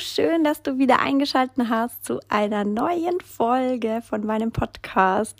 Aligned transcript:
Schön, 0.00 0.44
dass 0.44 0.62
du 0.62 0.78
wieder 0.78 1.00
eingeschaltet 1.00 1.68
hast 1.68 2.04
zu 2.04 2.20
einer 2.28 2.64
neuen 2.64 3.20
Folge 3.20 4.00
von 4.00 4.24
meinem 4.24 4.52
Podcast. 4.52 5.36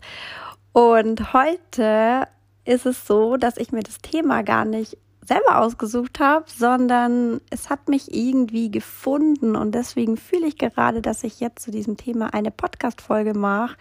Und 0.72 1.32
heute 1.32 2.26
ist 2.64 2.84
es 2.84 3.06
so, 3.06 3.36
dass 3.36 3.56
ich 3.56 3.70
mir 3.70 3.84
das 3.84 3.98
Thema 3.98 4.42
gar 4.42 4.64
nicht 4.64 4.98
selber 5.24 5.60
ausgesucht 5.60 6.18
habe, 6.18 6.46
sondern 6.48 7.40
es 7.50 7.70
hat 7.70 7.88
mich 7.88 8.12
irgendwie 8.12 8.68
gefunden 8.68 9.54
und 9.54 9.76
deswegen 9.76 10.16
fühle 10.16 10.48
ich 10.48 10.58
gerade, 10.58 11.02
dass 11.02 11.22
ich 11.22 11.38
jetzt 11.38 11.62
zu 11.62 11.70
diesem 11.70 11.96
Thema 11.96 12.34
eine 12.34 12.50
Podcast-Folge 12.50 13.34
mache. 13.34 13.76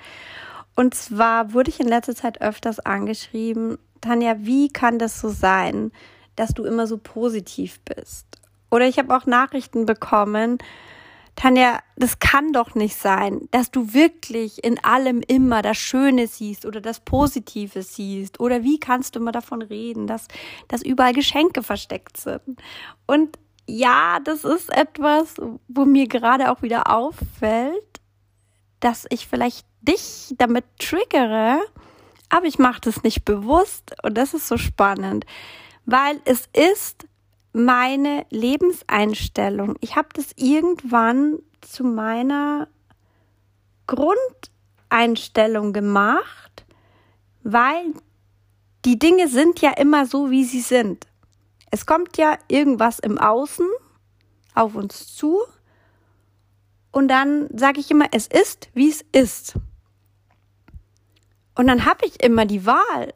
Und 0.76 0.94
zwar 0.94 1.54
wurde 1.54 1.72
ich 1.72 1.80
in 1.80 1.88
letzter 1.88 2.14
Zeit 2.14 2.40
öfters 2.42 2.80
angeschrieben, 2.80 3.80
Tanja, 4.02 4.36
wie 4.42 4.68
kann 4.68 5.00
das 5.00 5.20
so 5.20 5.30
sein, 5.30 5.92
dass 6.36 6.54
du 6.54 6.66
immer 6.66 6.86
so 6.86 7.00
positiv 7.00 7.80
bist? 7.80 8.37
Oder 8.70 8.88
ich 8.88 8.98
habe 8.98 9.16
auch 9.16 9.26
Nachrichten 9.26 9.86
bekommen, 9.86 10.58
Tanja, 11.38 11.82
das 11.96 12.18
kann 12.18 12.52
doch 12.52 12.74
nicht 12.74 12.96
sein, 12.98 13.48
dass 13.52 13.70
du 13.70 13.94
wirklich 13.94 14.64
in 14.64 14.84
allem 14.84 15.22
immer 15.28 15.62
das 15.62 15.78
Schöne 15.78 16.26
siehst 16.26 16.66
oder 16.66 16.82
das 16.82 17.00
Positive 17.00 17.84
siehst. 17.84 18.40
Oder 18.40 18.64
wie 18.64 18.80
kannst 18.80 19.16
du 19.16 19.20
immer 19.20 19.32
davon 19.32 19.62
reden, 19.62 20.08
dass, 20.08 20.28
dass 20.68 20.82
überall 20.82 21.14
Geschenke 21.14 21.62
versteckt 21.62 22.18
sind? 22.18 22.60
Und 23.06 23.38
ja, 23.68 24.20
das 24.24 24.46
ist 24.46 24.76
etwas, 24.76 25.36
wo 25.68 25.86
mir 25.86 26.08
gerade 26.08 26.52
auch 26.52 26.64
wieder 26.64 26.92
auffällt, 26.92 28.02
dass 28.80 29.06
ich 29.12 29.28
vielleicht 29.28 29.68
dich 29.82 30.34
damit 30.40 30.66
triggere, 30.80 31.60
aber 32.30 32.46
ich 32.48 32.58
mache 32.58 32.82
das 32.82 33.04
nicht 33.04 33.26
bewusst 33.26 33.94
und 34.02 34.18
das 34.18 34.34
ist 34.34 34.48
so 34.48 34.58
spannend, 34.58 35.26
weil 35.86 36.20
es 36.26 36.50
ist 36.54 37.08
meine 37.58 38.26
Lebenseinstellung. 38.30 39.76
Ich 39.82 39.96
habe 39.96 40.10
das 40.14 40.32
irgendwann 40.36 41.40
zu 41.62 41.84
meiner 41.84 42.68
Grundeinstellung 43.88 45.74
gemacht, 45.74 46.66
weil 47.44 47.94
die 48.86 49.00
Dinge 49.00 49.28
sind 49.28 49.60
ja 49.62 49.72
immer 49.72 50.06
so, 50.06 50.30
wie 50.30 50.44
sie 50.44 50.62
sind. 50.62 51.08
Es 51.72 51.86
kommt 51.86 52.18
ja 52.18 52.38
irgendwas 52.48 53.00
im 53.00 53.18
Außen 53.18 53.68
auf 54.56 54.76
uns 54.76 55.16
zu 55.16 55.42
und 56.92 57.10
dann 57.10 57.48
sage 57.56 57.80
ich 57.80 57.92
immer, 57.92 58.08
es 58.12 58.28
ist, 58.28 58.70
wie 58.74 58.90
es 58.90 59.06
ist. 59.12 59.54
Und 61.56 61.68
dann 61.68 61.86
habe 61.86 62.06
ich 62.06 62.24
immer 62.24 62.46
die 62.46 62.66
Wahl, 62.66 63.14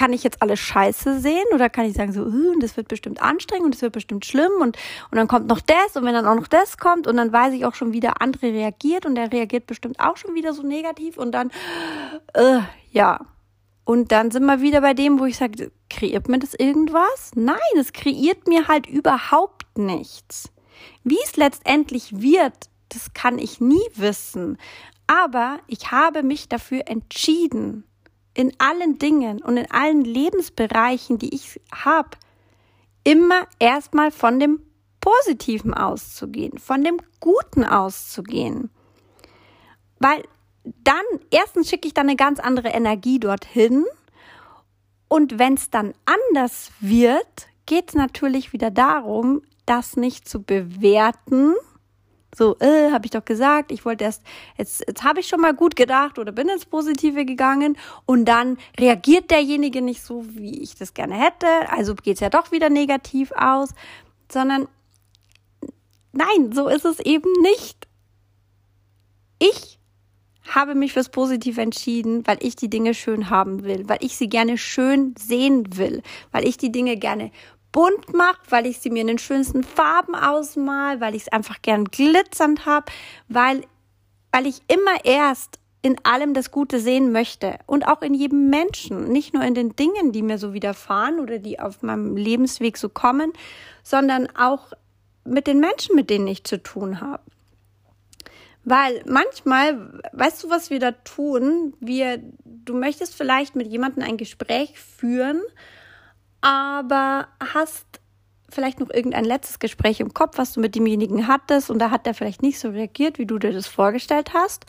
kann 0.00 0.14
ich 0.14 0.24
jetzt 0.24 0.40
alles 0.40 0.58
scheiße 0.60 1.20
sehen 1.20 1.44
oder 1.52 1.68
kann 1.68 1.84
ich 1.84 1.92
sagen 1.92 2.14
so, 2.14 2.22
uh, 2.22 2.58
das 2.58 2.78
wird 2.78 2.88
bestimmt 2.88 3.20
anstrengend 3.20 3.66
und 3.66 3.74
das 3.74 3.82
wird 3.82 3.92
bestimmt 3.92 4.24
schlimm 4.24 4.50
und, 4.58 4.78
und 5.10 5.18
dann 5.18 5.28
kommt 5.28 5.46
noch 5.46 5.60
das 5.60 5.94
und 5.94 6.06
wenn 6.06 6.14
dann 6.14 6.24
auch 6.26 6.36
noch 6.36 6.48
das 6.48 6.78
kommt 6.78 7.06
und 7.06 7.18
dann 7.18 7.34
weiß 7.34 7.52
ich 7.52 7.66
auch 7.66 7.74
schon, 7.74 7.92
wie 7.92 8.00
der 8.00 8.22
andere 8.22 8.46
reagiert 8.46 9.04
und 9.04 9.14
der 9.14 9.30
reagiert 9.30 9.66
bestimmt 9.66 10.00
auch 10.00 10.16
schon 10.16 10.34
wieder 10.34 10.54
so 10.54 10.62
negativ 10.62 11.18
und 11.18 11.32
dann, 11.32 11.50
uh, 12.34 12.62
ja. 12.90 13.20
Und 13.84 14.10
dann 14.10 14.30
sind 14.30 14.46
wir 14.46 14.62
wieder 14.62 14.80
bei 14.80 14.94
dem, 14.94 15.20
wo 15.20 15.26
ich 15.26 15.36
sage, 15.36 15.70
kreiert 15.90 16.30
mir 16.30 16.38
das 16.38 16.54
irgendwas? 16.54 17.32
Nein, 17.34 17.58
es 17.76 17.92
kreiert 17.92 18.48
mir 18.48 18.68
halt 18.68 18.86
überhaupt 18.86 19.76
nichts. 19.76 20.50
Wie 21.04 21.18
es 21.22 21.36
letztendlich 21.36 22.22
wird, 22.22 22.54
das 22.88 23.12
kann 23.12 23.38
ich 23.38 23.60
nie 23.60 23.86
wissen. 23.96 24.56
Aber 25.06 25.58
ich 25.66 25.90
habe 25.90 26.22
mich 26.22 26.48
dafür 26.48 26.84
entschieden, 26.86 27.84
in 28.34 28.52
allen 28.58 28.98
Dingen 28.98 29.42
und 29.42 29.56
in 29.56 29.70
allen 29.70 30.04
Lebensbereichen, 30.04 31.18
die 31.18 31.34
ich 31.34 31.60
habe, 31.74 32.10
immer 33.04 33.46
erstmal 33.58 34.10
von 34.10 34.38
dem 34.38 34.62
Positiven 35.00 35.74
auszugehen, 35.74 36.58
von 36.58 36.84
dem 36.84 36.98
Guten 37.20 37.64
auszugehen. 37.64 38.70
Weil 39.98 40.22
dann, 40.64 41.02
erstens 41.30 41.68
schicke 41.68 41.88
ich 41.88 41.94
dann 41.94 42.08
eine 42.08 42.16
ganz 42.16 42.38
andere 42.38 42.68
Energie 42.68 43.18
dorthin. 43.18 43.84
Und 45.08 45.38
wenn 45.38 45.54
es 45.54 45.70
dann 45.70 45.94
anders 46.04 46.70
wird, 46.80 47.48
geht 47.66 47.88
es 47.88 47.94
natürlich 47.94 48.52
wieder 48.52 48.70
darum, 48.70 49.42
das 49.66 49.96
nicht 49.96 50.28
zu 50.28 50.42
bewerten, 50.42 51.54
so, 52.34 52.56
äh, 52.60 52.92
habe 52.92 53.06
ich 53.06 53.10
doch 53.10 53.24
gesagt, 53.24 53.72
ich 53.72 53.84
wollte 53.84 54.04
erst, 54.04 54.22
jetzt, 54.56 54.84
jetzt 54.86 55.02
habe 55.02 55.20
ich 55.20 55.28
schon 55.28 55.40
mal 55.40 55.54
gut 55.54 55.74
gedacht 55.74 56.18
oder 56.18 56.32
bin 56.32 56.48
ins 56.48 56.64
Positive 56.64 57.24
gegangen 57.24 57.76
und 58.06 58.24
dann 58.26 58.56
reagiert 58.78 59.30
derjenige 59.30 59.82
nicht 59.82 60.02
so, 60.02 60.24
wie 60.28 60.62
ich 60.62 60.76
das 60.76 60.94
gerne 60.94 61.14
hätte, 61.14 61.46
also 61.70 61.94
geht 61.94 62.14
es 62.14 62.20
ja 62.20 62.30
doch 62.30 62.52
wieder 62.52 62.70
negativ 62.70 63.32
aus, 63.32 63.70
sondern 64.30 64.68
nein, 66.12 66.52
so 66.52 66.68
ist 66.68 66.84
es 66.84 67.00
eben 67.00 67.30
nicht. 67.42 67.88
Ich 69.38 69.78
habe 70.48 70.74
mich 70.74 70.92
fürs 70.92 71.08
Positive 71.08 71.60
entschieden, 71.60 72.26
weil 72.26 72.38
ich 72.40 72.56
die 72.56 72.70
Dinge 72.70 72.94
schön 72.94 73.30
haben 73.30 73.64
will, 73.64 73.88
weil 73.88 73.98
ich 74.00 74.16
sie 74.16 74.28
gerne 74.28 74.58
schön 74.58 75.14
sehen 75.18 75.76
will, 75.76 76.02
weil 76.32 76.46
ich 76.46 76.56
die 76.56 76.72
Dinge 76.72 76.96
gerne 76.96 77.30
bunt 77.72 78.12
macht, 78.12 78.50
weil 78.50 78.66
ich 78.66 78.80
sie 78.80 78.90
mir 78.90 79.02
in 79.02 79.06
den 79.06 79.18
schönsten 79.18 79.62
Farben 79.62 80.14
ausmal, 80.14 81.00
weil 81.00 81.14
ich 81.14 81.22
es 81.22 81.32
einfach 81.32 81.62
gern 81.62 81.84
glitzernd 81.84 82.66
habe, 82.66 82.86
weil, 83.28 83.62
weil 84.32 84.46
ich 84.46 84.62
immer 84.68 85.04
erst 85.04 85.58
in 85.82 85.96
allem 86.04 86.34
das 86.34 86.50
Gute 86.50 86.78
sehen 86.78 87.10
möchte 87.10 87.58
und 87.66 87.88
auch 87.88 88.02
in 88.02 88.12
jedem 88.12 88.50
Menschen, 88.50 89.10
nicht 89.10 89.32
nur 89.32 89.44
in 89.44 89.54
den 89.54 89.76
Dingen, 89.76 90.12
die 90.12 90.22
mir 90.22 90.36
so 90.36 90.52
widerfahren 90.52 91.20
oder 91.20 91.38
die 91.38 91.58
auf 91.58 91.82
meinem 91.82 92.16
Lebensweg 92.16 92.76
so 92.76 92.88
kommen, 92.88 93.32
sondern 93.82 94.28
auch 94.36 94.72
mit 95.24 95.46
den 95.46 95.60
Menschen, 95.60 95.96
mit 95.96 96.10
denen 96.10 96.26
ich 96.26 96.44
zu 96.44 96.62
tun 96.62 97.00
habe. 97.00 97.22
Weil 98.62 99.02
manchmal, 99.06 100.00
weißt 100.12 100.44
du, 100.44 100.50
was 100.50 100.68
wir 100.68 100.80
da 100.80 100.92
tun? 100.92 101.72
Wir, 101.80 102.22
du 102.44 102.74
möchtest 102.74 103.14
vielleicht 103.14 103.56
mit 103.56 103.68
jemandem 103.68 104.04
ein 104.04 104.18
Gespräch 104.18 104.78
führen 104.78 105.40
aber 106.40 107.28
hast 107.52 107.86
vielleicht 108.48 108.80
noch 108.80 108.90
irgendein 108.90 109.24
letztes 109.24 109.58
Gespräch 109.58 110.00
im 110.00 110.12
Kopf, 110.12 110.38
was 110.38 110.52
du 110.52 110.60
mit 110.60 110.74
demjenigen 110.74 111.28
hattest 111.28 111.70
und 111.70 111.78
da 111.78 111.90
hat 111.90 112.06
er 112.06 112.14
vielleicht 112.14 112.42
nicht 112.42 112.58
so 112.58 112.70
reagiert, 112.70 113.18
wie 113.18 113.26
du 113.26 113.38
dir 113.38 113.52
das 113.52 113.66
vorgestellt 113.66 114.34
hast. 114.34 114.66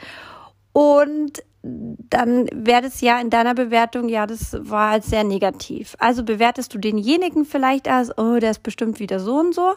Und 0.73 1.43
dann 1.63 2.47
wäre 2.53 2.87
es 2.87 3.01
ja 3.01 3.19
in 3.19 3.29
deiner 3.29 3.53
Bewertung, 3.53 4.09
ja, 4.09 4.25
das 4.25 4.57
war 4.59 4.91
halt 4.91 5.03
sehr 5.03 5.23
negativ. 5.23 5.95
Also 5.99 6.23
bewertest 6.23 6.73
du 6.73 6.79
denjenigen 6.79 7.45
vielleicht 7.45 7.87
als, 7.87 8.17
oh, 8.17 8.39
der 8.39 8.51
ist 8.51 8.63
bestimmt 8.63 8.99
wieder 8.99 9.19
so 9.19 9.35
und 9.35 9.53
so. 9.53 9.75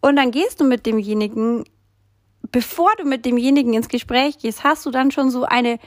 Und 0.00 0.16
dann 0.16 0.30
gehst 0.30 0.60
du 0.60 0.64
mit 0.64 0.84
demjenigen, 0.84 1.64
bevor 2.52 2.90
du 2.98 3.04
mit 3.04 3.24
demjenigen 3.24 3.72
ins 3.72 3.88
Gespräch 3.88 4.38
gehst, 4.38 4.62
hast 4.62 4.84
du 4.84 4.90
dann 4.90 5.10
schon 5.10 5.30
so 5.30 5.44
eine 5.44 5.78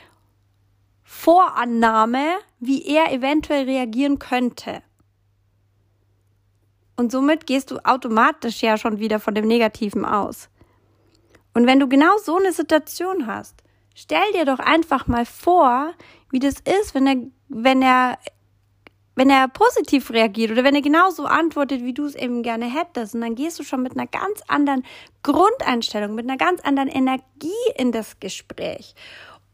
Vorannahme, 1.04 2.26
wie 2.60 2.86
er 2.86 3.12
eventuell 3.12 3.66
reagieren 3.66 4.20
könnte. 4.20 4.82
Und 7.00 7.14
somit 7.14 7.48
gehst 7.48 7.72
du 7.72 7.78
automatisch 7.86 8.62
ja 8.62 8.78
schon 8.78 9.00
wieder 9.00 9.22
von 9.22 9.34
dem 9.34 9.48
Negativen 9.48 10.04
aus. 10.04 10.50
Und 11.54 11.66
wenn 11.66 11.80
du 11.80 11.88
genau 11.88 12.18
so 12.18 12.36
eine 12.36 12.52
Situation 12.52 13.26
hast, 13.26 13.64
stell 13.96 14.30
dir 14.34 14.44
doch 14.44 14.60
einfach 14.60 15.08
mal 15.08 15.26
vor, 15.26 15.94
wie 16.30 16.40
das 16.40 16.56
ist, 16.56 16.94
wenn 16.94 17.08
er, 17.08 17.16
wenn 17.48 17.82
er, 17.82 18.20
wenn 19.16 19.29
er 19.29 19.47
positiv 19.47 20.12
reagiert 20.12 20.52
oder 20.52 20.66
wenn 20.66 20.76
er 20.76 20.82
genauso 20.82 21.23
antwortet, 21.23 21.85
wie 21.85 21.94
du 21.94 22.03
es 22.03 22.16
eben 22.16 22.44
gerne 22.44 22.66
hättest. 22.66 23.16
Und 23.16 23.22
dann 23.22 23.35
gehst 23.35 23.58
du 23.59 23.64
schon 23.64 23.82
mit 23.82 23.94
einer 23.94 24.08
ganz 24.08 24.41
anderen 24.50 24.84
Grundeinstellung, 25.23 26.16
mit 26.16 26.29
einer 26.29 26.38
ganz 26.38 26.59
anderen 26.59 26.90
Energie 26.90 27.64
in 27.78 27.94
das 27.94 28.20
Gespräch. 28.20 28.94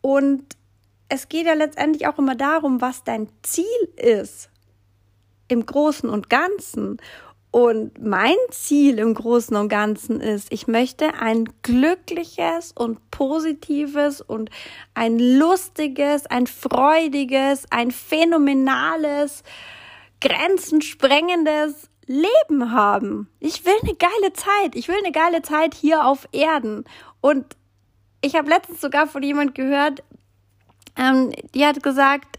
Und 0.02 0.44
es 1.10 1.30
geht 1.30 1.46
ja 1.46 1.54
letztendlich 1.54 2.08
auch 2.08 2.18
immer 2.18 2.34
darum, 2.34 2.81
was 2.81 3.04
dein 3.04 3.30
Ziel 3.44 3.66
ist 3.98 4.50
im 5.48 5.66
Großen 5.66 6.10
und 6.10 6.30
Ganzen. 6.30 6.98
Und 7.56 8.04
mein 8.06 8.36
Ziel 8.52 9.00
im 9.00 9.13
Großen 9.13 9.56
und 9.56 9.69
Ganzen 9.69 10.19
ist, 10.19 10.52
ich 10.52 10.68
möchte 10.68 11.13
ein 11.22 11.48
glückliches 11.62 12.74
und 12.74 13.12
positives 13.12 14.19
und 14.19 14.50
ein 14.94 15.19
lustiges, 15.19 16.25
ein 16.25 16.48
freudiges, 16.48 17.63
ein 17.69 17.92
phänomenales, 17.92 19.44
grenzensprengendes 20.19 21.90
Leben 22.07 22.74
haben. 22.74 23.30
Ich 23.40 23.66
will 23.66 23.78
eine 23.84 23.96
geile 23.96 24.34
Zeit. 24.34 24.75
Ich 24.75 24.90
will 24.90 24.98
eine 25.02 25.13
geile 25.13 25.42
Zeit 25.42 25.75
hier 25.75 26.06
auf 26.06 26.28
Erden. 26.34 26.84
Und 27.22 27.56
ich 28.19 28.36
habe 28.36 28.50
letztens 28.50 28.81
sogar 28.81 29.07
von 29.07 29.24
jemand 29.24 29.56
gehört, 29.56 30.04
ähm, 30.98 31.31
die 31.54 31.66
hat 31.66 31.81
gesagt, 31.81 32.38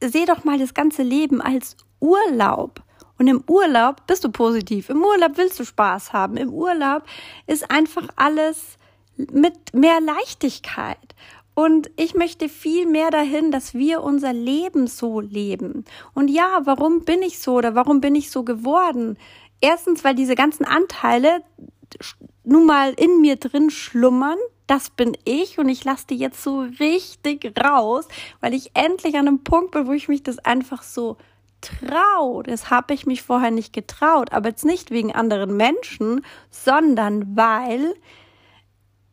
seh 0.00 0.26
doch 0.26 0.44
mal 0.44 0.60
das 0.60 0.74
ganze 0.74 1.02
Leben 1.02 1.42
als 1.42 1.76
Urlaub. 1.98 2.84
Und 3.20 3.26
im 3.26 3.44
Urlaub 3.46 4.06
bist 4.06 4.24
du 4.24 4.30
positiv. 4.30 4.88
Im 4.88 5.02
Urlaub 5.02 5.32
willst 5.34 5.60
du 5.60 5.64
Spaß 5.66 6.14
haben. 6.14 6.38
Im 6.38 6.54
Urlaub 6.54 7.02
ist 7.46 7.70
einfach 7.70 8.08
alles 8.16 8.78
mit 9.18 9.74
mehr 9.74 10.00
Leichtigkeit. 10.00 11.14
Und 11.52 11.90
ich 11.96 12.14
möchte 12.14 12.48
viel 12.48 12.86
mehr 12.86 13.10
dahin, 13.10 13.50
dass 13.50 13.74
wir 13.74 14.02
unser 14.02 14.32
Leben 14.32 14.86
so 14.86 15.20
leben. 15.20 15.84
Und 16.14 16.28
ja, 16.28 16.62
warum 16.64 17.04
bin 17.04 17.20
ich 17.20 17.40
so 17.40 17.56
oder 17.56 17.74
warum 17.74 18.00
bin 18.00 18.14
ich 18.14 18.30
so 18.30 18.42
geworden? 18.42 19.18
Erstens, 19.60 20.02
weil 20.02 20.14
diese 20.14 20.34
ganzen 20.34 20.64
Anteile 20.64 21.42
nun 22.42 22.64
mal 22.64 22.94
in 22.94 23.20
mir 23.20 23.36
drin 23.36 23.68
schlummern. 23.68 24.38
Das 24.66 24.88
bin 24.88 25.14
ich 25.26 25.58
und 25.58 25.68
ich 25.68 25.84
lasse 25.84 26.06
die 26.06 26.16
jetzt 26.16 26.42
so 26.42 26.60
richtig 26.80 27.52
raus, 27.62 28.08
weil 28.40 28.54
ich 28.54 28.70
endlich 28.72 29.16
an 29.16 29.28
einem 29.28 29.44
Punkt 29.44 29.72
bin, 29.72 29.86
wo 29.86 29.92
ich 29.92 30.08
mich 30.08 30.22
das 30.22 30.38
einfach 30.38 30.82
so 30.82 31.18
traue. 31.60 32.42
Das 32.42 32.70
habe 32.70 32.94
ich 32.94 33.06
mich 33.06 33.22
vorher 33.22 33.50
nicht 33.50 33.72
getraut, 33.72 34.32
aber 34.32 34.50
jetzt 34.50 34.64
nicht 34.64 34.90
wegen 34.90 35.14
anderen 35.14 35.56
Menschen, 35.56 36.24
sondern 36.50 37.36
weil 37.36 37.94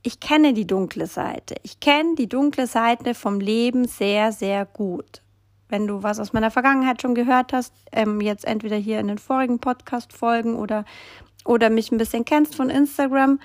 ich 0.03 0.19
kenne 0.19 0.53
die 0.53 0.67
dunkle 0.67 1.07
Seite. 1.07 1.55
Ich 1.63 1.79
kenne 1.79 2.15
die 2.15 2.29
dunkle 2.29 2.67
Seite 2.67 3.13
vom 3.13 3.39
Leben 3.39 3.87
sehr, 3.87 4.31
sehr 4.31 4.65
gut. 4.65 5.21
Wenn 5.69 5.85
du 5.85 6.01
was 6.01 6.19
aus 6.19 6.31
meiner 6.31 6.51
Vergangenheit 6.51 7.01
schon 7.01 7.13
gehört 7.13 7.51
hast, 7.51 7.73
ähm, 7.91 8.21
jetzt 8.21 8.45
entweder 8.45 8.77
hier 8.77 8.99
in 8.99 9.07
den 9.07 9.17
vorigen 9.17 9.59
Podcast-Folgen 9.59 10.55
oder 10.55 10.85
oder 11.47 11.69
mich 11.69 11.91
ein 11.91 11.97
bisschen 11.97 12.25
kennst 12.25 12.55
von 12.55 12.69
Instagram, 12.69 13.39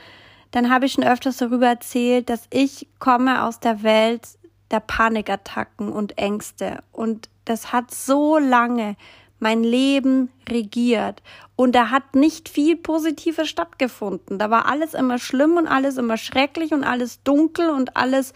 dann 0.51 0.71
habe 0.71 0.87
ich 0.87 0.93
schon 0.93 1.05
öfters 1.05 1.39
darüber 1.39 1.69
erzählt, 1.69 2.29
dass 2.29 2.47
ich 2.51 2.89
komme 2.99 3.45
aus 3.45 3.61
der 3.61 3.83
Welt 3.83 4.29
der 4.71 4.81
Panikattacken 4.81 5.93
und 5.93 6.19
Ängste. 6.19 6.83
Und 6.93 7.29
das 7.45 7.73
hat 7.73 7.93
so 7.93 8.39
lange 8.39 8.97
mein 9.43 9.65
Leben 9.65 10.31
regiert. 10.49 11.21
Und 11.57 11.73
da 11.75 11.91
hat 11.91 12.15
nicht 12.15 12.49
viel 12.49 12.77
Positives 12.77 13.49
stattgefunden. 13.49 14.39
Da 14.39 14.51
war 14.51 14.67
alles 14.67 14.95
immer 14.95 15.19
schlimm 15.19 15.57
und 15.57 15.67
alles 15.67 15.97
immer 15.97 16.17
schrecklich 16.17 16.73
und 16.73 16.85
alles 16.85 17.25
dunkel 17.25 17.71
und 17.71 17.97
alles 17.97 18.33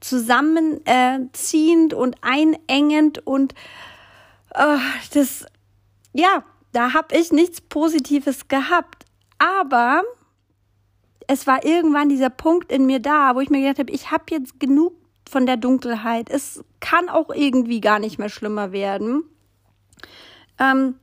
zusammenziehend 0.00 1.94
und 1.94 2.16
einengend 2.20 3.26
und 3.26 3.54
äh, 4.54 4.76
das, 5.14 5.46
ja, 6.12 6.44
da 6.72 6.92
habe 6.92 7.16
ich 7.16 7.32
nichts 7.32 7.62
Positives 7.62 8.48
gehabt. 8.48 9.06
Aber 9.38 10.02
es 11.26 11.46
war 11.46 11.64
irgendwann 11.64 12.10
dieser 12.10 12.30
Punkt 12.30 12.70
in 12.70 12.86
mir 12.86 13.00
da, 13.00 13.34
wo 13.34 13.40
ich 13.40 13.50
mir 13.50 13.60
gedacht 13.60 13.78
habe, 13.78 13.92
ich 13.92 14.10
habe 14.10 14.24
jetzt 14.30 14.60
genug 14.60 14.99
von 15.30 15.46
der 15.46 15.56
Dunkelheit. 15.56 16.28
Es 16.28 16.62
kann 16.80 17.08
auch 17.08 17.30
irgendwie 17.30 17.80
gar 17.80 17.98
nicht 17.98 18.18
mehr 18.18 18.28
schlimmer 18.28 18.72
werden. 18.72 19.24
Ähm, 20.58 20.96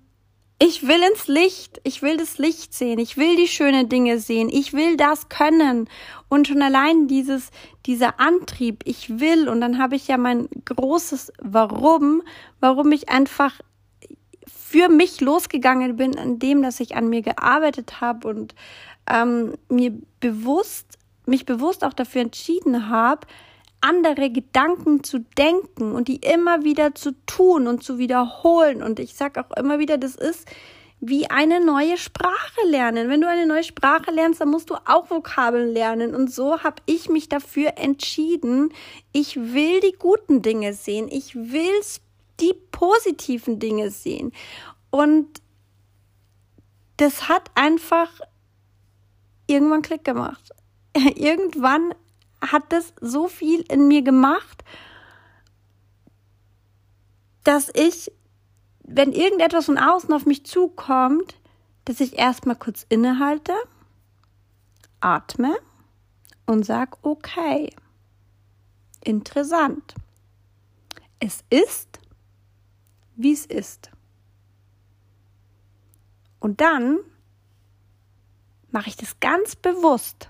ich 0.59 0.88
will 0.88 1.01
ins 1.12 1.27
Licht, 1.27 1.79
ich 1.83 2.01
will 2.01 2.18
das 2.18 2.39
Licht 2.39 2.74
sehen, 2.74 2.97
ich 2.97 3.15
will 3.15 3.35
die 3.35 3.47
schönen 3.47 3.89
Dinge 3.89 4.19
sehen, 4.19 4.50
ich 4.50 4.74
will 4.74 4.97
das 4.97 5.29
können. 5.29 5.88
Und 6.29 6.47
schon 6.47 6.63
allein 6.63 7.07
dieses, 7.07 7.51
dieser 7.85 8.19
Antrieb, 8.19 8.81
ich 8.85 9.19
will, 9.19 9.50
und 9.50 9.62
dann 9.62 9.77
habe 9.77 9.95
ich 9.95 10.07
ja 10.07 10.18
mein 10.18 10.50
großes 10.65 11.31
Warum, 11.39 12.23
warum 12.59 12.91
ich 12.91 13.09
einfach 13.09 13.53
für 14.47 14.89
mich 14.89 15.21
losgegangen 15.21 15.95
bin, 15.95 16.13
in 16.13 16.39
dem, 16.39 16.63
dass 16.63 16.80
ich 16.80 16.95
an 16.95 17.07
mir 17.07 17.21
gearbeitet 17.21 18.01
habe 18.01 18.27
und 18.27 18.56
ähm, 19.09 19.53
mir 19.69 19.94
bewusst, 20.19 20.97
mich 21.27 21.45
bewusst 21.45 21.83
auch 21.83 21.94
dafür 21.94 22.21
entschieden 22.21 22.89
habe, 22.89 23.27
andere 23.87 24.29
Gedanken 24.29 25.03
zu 25.03 25.19
denken 25.37 25.93
und 25.93 26.07
die 26.07 26.17
immer 26.17 26.63
wieder 26.63 26.95
zu 26.95 27.11
tun 27.25 27.67
und 27.67 27.83
zu 27.83 27.97
wiederholen. 27.97 28.83
Und 28.83 28.99
ich 28.99 29.15
sage 29.15 29.39
auch 29.41 29.55
immer 29.57 29.79
wieder, 29.79 29.97
das 29.97 30.15
ist 30.15 30.47
wie 30.99 31.29
eine 31.29 31.63
neue 31.63 31.97
Sprache 31.97 32.65
lernen. 32.65 33.09
Wenn 33.09 33.21
du 33.21 33.29
eine 33.29 33.45
neue 33.45 33.63
Sprache 33.63 34.11
lernst, 34.11 34.41
dann 34.41 34.49
musst 34.49 34.69
du 34.69 34.75
auch 34.85 35.09
Vokabeln 35.09 35.71
lernen. 35.71 36.15
Und 36.15 36.31
so 36.31 36.63
habe 36.63 36.81
ich 36.85 37.07
mich 37.09 37.29
dafür 37.29 37.73
entschieden, 37.77 38.73
ich 39.11 39.35
will 39.35 39.79
die 39.79 39.95
guten 39.97 40.41
Dinge 40.41 40.73
sehen. 40.73 41.07
Ich 41.09 41.35
will 41.35 41.81
die 42.39 42.53
positiven 42.71 43.59
Dinge 43.59 43.91
sehen. 43.91 44.31
Und 44.89 45.41
das 46.97 47.29
hat 47.29 47.51
einfach 47.53 48.09
irgendwann 49.45 49.83
Klick 49.83 50.03
gemacht. 50.03 50.51
irgendwann 51.15 51.93
hat 52.41 52.71
das 52.71 52.93
so 53.01 53.27
viel 53.27 53.61
in 53.71 53.87
mir 53.87 54.01
gemacht, 54.01 54.63
dass 57.43 57.71
ich, 57.73 58.11
wenn 58.83 59.13
irgendetwas 59.13 59.65
von 59.65 59.77
außen 59.77 60.13
auf 60.13 60.25
mich 60.25 60.45
zukommt, 60.45 61.39
dass 61.85 61.99
ich 61.99 62.17
erstmal 62.17 62.55
kurz 62.55 62.85
innehalte, 62.89 63.53
atme 64.99 65.55
und 66.45 66.65
sag, 66.65 66.97
okay, 67.03 67.69
interessant. 69.03 69.95
Es 71.19 71.43
ist 71.49 71.99
wie 73.17 73.33
es 73.33 73.45
ist. 73.45 73.91
Und 76.39 76.61
dann 76.61 76.99
mache 78.71 78.89
ich 78.89 78.95
das 78.95 79.19
ganz 79.19 79.55
bewusst. 79.55 80.29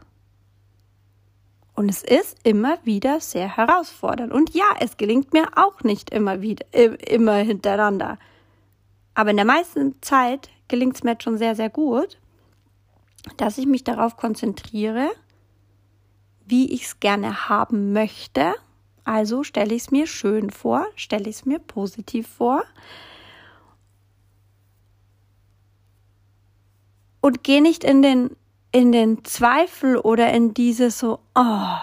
Und 1.78 1.88
es 1.88 2.04
ist 2.04 2.38
immer 2.44 2.78
wieder 2.84 3.22
sehr 3.22 3.56
herausfordernd. 3.56 4.34
Und 4.34 4.54
ja, 4.54 4.66
es 4.80 4.98
gelingt 4.98 5.32
mir 5.32 5.48
auch 5.56 5.84
nicht 5.84 6.10
immer 6.10 6.42
wieder, 6.42 6.66
immer 7.10 7.36
hintereinander. 7.36 8.18
Aber 9.14 9.30
in 9.30 9.38
der 9.38 9.46
meisten 9.46 9.96
Zeit 10.02 10.50
gelingt 10.68 10.96
es 10.96 11.04
mir 11.04 11.12
jetzt 11.12 11.24
schon 11.24 11.38
sehr, 11.38 11.56
sehr 11.56 11.70
gut, 11.70 12.20
dass 13.38 13.58
ich 13.58 13.66
mich 13.66 13.86
darauf 13.86 14.18
konzentriere, 14.18 15.10
wie 16.46 16.74
ich 16.74 16.84
es 16.84 17.00
gerne 17.00 17.48
haben 17.48 17.94
möchte 17.94 18.54
also 19.08 19.46
stelle 19.46 19.74
ich 19.74 19.84
es 19.84 19.92
mir 19.92 20.06
schön 20.06 20.50
vor, 20.50 20.86
stelle 20.98 21.30
ich 21.30 21.38
es 21.38 21.46
mir 21.46 21.60
positiv 21.60 22.28
vor 22.28 22.66
und 27.22 27.42
gehe 27.42 27.62
nicht 27.62 27.86
in 27.86 28.02
den, 28.02 28.36
in 28.72 28.92
den 28.92 29.24
Zweifel 29.24 29.98
oder 29.98 30.32
in 30.34 30.54
dieses 30.54 31.00
so, 31.00 31.20
oh, 31.36 31.78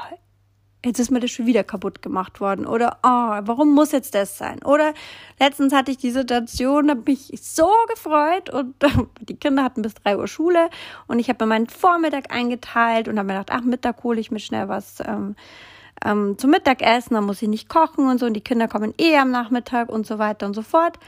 jetzt 0.84 0.98
ist 0.98 1.10
mir 1.10 1.20
das 1.20 1.30
schon 1.30 1.46
wieder 1.46 1.64
kaputt 1.64 2.02
gemacht 2.02 2.40
worden 2.40 2.66
oder 2.66 2.98
oh, 3.02 3.40
warum 3.46 3.74
muss 3.74 3.92
jetzt 3.92 4.14
das 4.14 4.36
sein? 4.38 4.62
Oder 4.64 4.92
letztens 5.40 5.72
hatte 5.72 5.90
ich 5.90 5.96
die 5.96 6.10
Situation, 6.10 6.90
habe 6.90 7.02
mich 7.06 7.32
so 7.40 7.70
gefreut 7.88 8.50
und 8.50 8.74
die 9.20 9.36
Kinder 9.36 9.64
hatten 9.64 9.82
bis 9.82 9.94
drei 9.94 10.16
Uhr 10.16 10.28
Schule 10.28 10.68
und 11.06 11.18
ich 11.18 11.28
habe 11.28 11.44
mir 11.44 11.50
meinen 11.50 11.68
Vormittag 11.68 12.32
eingeteilt 12.32 13.08
und 13.08 13.18
habe 13.18 13.28
mir 13.28 13.38
gedacht, 13.38 13.58
ach, 13.58 13.64
Mittag 13.64 14.04
hole 14.04 14.20
ich 14.20 14.30
mir 14.30 14.40
schnell 14.40 14.68
was 14.68 14.98
ähm, 15.04 15.36
ähm, 16.04 16.36
zum 16.38 16.50
Mittagessen, 16.50 17.14
dann 17.14 17.24
muss 17.24 17.42
ich 17.42 17.48
nicht 17.48 17.68
kochen 17.68 18.08
und 18.08 18.18
so 18.18 18.26
und 18.26 18.34
die 18.34 18.40
Kinder 18.40 18.68
kommen 18.68 18.94
eh 18.98 19.16
am 19.16 19.30
Nachmittag 19.30 19.88
und 19.88 20.06
so 20.06 20.18
weiter 20.18 20.46
und 20.46 20.54
so 20.54 20.62
fort. 20.62 20.98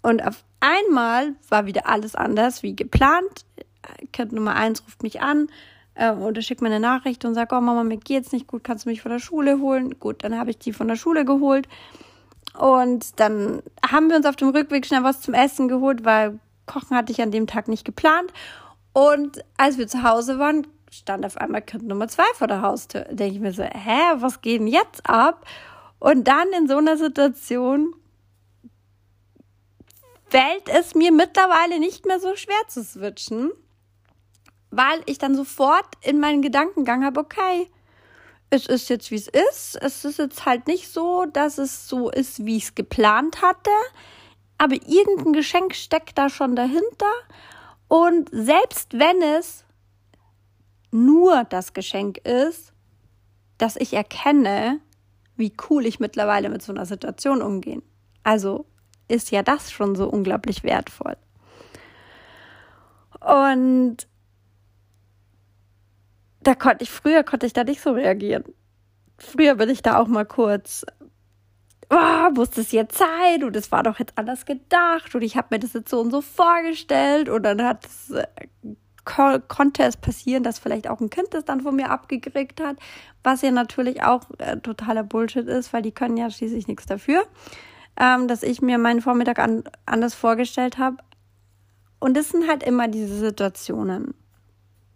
Und 0.00 0.24
auf 0.24 0.44
einmal 0.60 1.34
war 1.48 1.66
wieder 1.66 1.86
alles 1.88 2.14
anders 2.14 2.62
wie 2.62 2.74
geplant. 2.74 3.44
Kind 4.12 4.32
Nummer 4.32 4.54
eins 4.54 4.84
ruft 4.84 5.02
mich 5.02 5.20
an 5.20 5.48
äh, 5.94 6.12
oder 6.12 6.42
schickt 6.42 6.62
mir 6.62 6.68
eine 6.68 6.80
Nachricht 6.80 7.24
und 7.24 7.34
sagt, 7.34 7.52
oh 7.52 7.60
Mama, 7.60 7.84
mir 7.84 7.98
geht's 7.98 8.32
nicht 8.32 8.46
gut, 8.46 8.64
kannst 8.64 8.84
du 8.84 8.90
mich 8.90 9.02
von 9.02 9.12
der 9.12 9.18
Schule 9.18 9.58
holen? 9.60 9.98
Gut, 9.98 10.24
dann 10.24 10.38
habe 10.38 10.50
ich 10.50 10.58
die 10.58 10.72
von 10.72 10.88
der 10.88 10.96
Schule 10.96 11.24
geholt. 11.24 11.68
Und 12.56 13.20
dann 13.20 13.62
haben 13.88 14.08
wir 14.08 14.16
uns 14.16 14.26
auf 14.26 14.36
dem 14.36 14.48
Rückweg 14.48 14.86
schnell 14.86 15.04
was 15.04 15.20
zum 15.20 15.34
Essen 15.34 15.68
geholt, 15.68 16.04
weil 16.04 16.38
Kochen 16.66 16.96
hatte 16.96 17.12
ich 17.12 17.22
an 17.22 17.30
dem 17.30 17.46
Tag 17.46 17.68
nicht 17.68 17.84
geplant. 17.84 18.32
Und 18.92 19.44
als 19.56 19.78
wir 19.78 19.86
zu 19.86 20.02
Hause 20.02 20.38
waren, 20.38 20.66
stand 20.90 21.24
auf 21.24 21.36
einmal 21.36 21.62
Kind 21.62 21.86
Nummer 21.86 22.08
zwei 22.08 22.24
vor 22.34 22.46
der 22.46 22.62
Haustür. 22.62 23.02
Da 23.02 23.14
denke 23.14 23.34
ich 23.34 23.40
mir 23.40 23.52
so, 23.52 23.62
hä, 23.62 24.14
was 24.16 24.40
geht 24.40 24.60
denn 24.60 24.66
jetzt 24.66 25.08
ab? 25.08 25.46
Und 25.98 26.26
dann 26.28 26.48
in 26.56 26.68
so 26.68 26.76
einer 26.76 26.96
Situation 26.96 27.94
fällt 30.30 30.68
es 30.68 30.94
mir 30.94 31.12
mittlerweile 31.12 31.78
nicht 31.78 32.06
mehr 32.06 32.20
so 32.20 32.36
schwer 32.36 32.68
zu 32.68 32.82
switchen, 32.84 33.50
weil 34.70 35.00
ich 35.06 35.18
dann 35.18 35.34
sofort 35.34 35.86
in 36.02 36.20
meinen 36.20 36.42
Gedankengang 36.42 37.04
habe, 37.04 37.20
okay, 37.20 37.70
es 38.50 38.66
ist 38.66 38.88
jetzt 38.88 39.10
wie 39.10 39.16
es 39.16 39.28
ist. 39.28 39.76
Es 39.80 40.04
ist 40.04 40.18
jetzt 40.18 40.46
halt 40.46 40.66
nicht 40.66 40.90
so, 40.90 41.26
dass 41.26 41.58
es 41.58 41.88
so 41.88 42.10
ist, 42.10 42.44
wie 42.44 42.56
ich 42.56 42.64
es 42.64 42.74
geplant 42.74 43.42
hatte. 43.42 43.70
Aber 44.56 44.74
irgendein 44.74 45.32
Geschenk 45.32 45.74
steckt 45.74 46.16
da 46.18 46.28
schon 46.28 46.56
dahinter. 46.56 47.12
Und 47.88 48.28
selbst 48.32 48.98
wenn 48.98 49.22
es 49.22 49.64
nur 50.90 51.44
das 51.44 51.74
Geschenk 51.74 52.18
ist, 52.18 52.72
dass 53.58 53.76
ich 53.76 53.92
erkenne, 53.92 54.80
wie 55.36 55.52
cool 55.68 55.86
ich 55.86 56.00
mittlerweile 56.00 56.48
mit 56.48 56.62
so 56.62 56.72
einer 56.72 56.86
Situation 56.86 57.42
umgehe. 57.42 57.82
Also 58.22 58.66
ist 59.08 59.30
ja 59.30 59.42
das 59.42 59.70
schon 59.70 59.94
so 59.94 60.08
unglaublich 60.08 60.64
wertvoll. 60.64 61.16
Und 63.20 64.06
da 66.42 66.54
konnte 66.54 66.84
ich, 66.84 66.90
früher 66.90 67.24
konnte 67.24 67.46
ich 67.46 67.52
da 67.52 67.64
nicht 67.64 67.80
so 67.80 67.92
reagieren. 67.92 68.44
Früher 69.18 69.56
bin 69.56 69.68
ich 69.70 69.82
da 69.82 69.98
auch 69.98 70.06
mal 70.06 70.24
kurz, 70.24 70.84
oh, 71.90 72.30
muss 72.34 72.50
das 72.50 72.72
jetzt 72.72 72.98
sein? 72.98 73.44
Und 73.44 73.56
es 73.56 73.72
war 73.72 73.82
doch 73.82 73.98
jetzt 73.98 74.16
anders 74.16 74.46
gedacht 74.46 75.14
und 75.14 75.22
ich 75.22 75.36
habe 75.36 75.48
mir 75.50 75.58
das 75.58 75.72
jetzt 75.72 75.90
so 75.90 76.00
und 76.00 76.10
so 76.10 76.20
vorgestellt 76.20 77.28
und 77.28 77.42
dann 77.42 77.62
hat 77.62 77.84
es 77.86 78.10
äh, 78.10 78.26
konnte 79.48 79.84
es 79.84 79.96
passieren, 79.96 80.42
dass 80.42 80.58
vielleicht 80.58 80.88
auch 80.88 81.00
ein 81.00 81.08
Kind 81.08 81.28
das 81.32 81.46
dann 81.46 81.62
von 81.62 81.74
mir 81.74 81.90
abgekriegt 81.90 82.60
hat, 82.60 82.76
was 83.22 83.40
ja 83.40 83.50
natürlich 83.50 84.02
auch 84.02 84.24
äh, 84.36 84.58
totaler 84.58 85.02
Bullshit 85.02 85.46
ist, 85.46 85.72
weil 85.72 85.80
die 85.80 85.92
können 85.92 86.18
ja 86.18 86.30
schließlich 86.30 86.68
nichts 86.68 86.84
dafür, 86.84 87.24
ähm, 87.98 88.28
dass 88.28 88.42
ich 88.42 88.60
mir 88.60 88.76
meinen 88.76 89.00
Vormittag 89.00 89.38
an, 89.38 89.64
anders 89.86 90.14
vorgestellt 90.14 90.76
habe. 90.78 90.98
und 92.00 92.16
das 92.16 92.28
sind 92.28 92.48
halt 92.48 92.62
immer 92.62 92.86
diese 92.86 93.18
Situationen. 93.18 94.14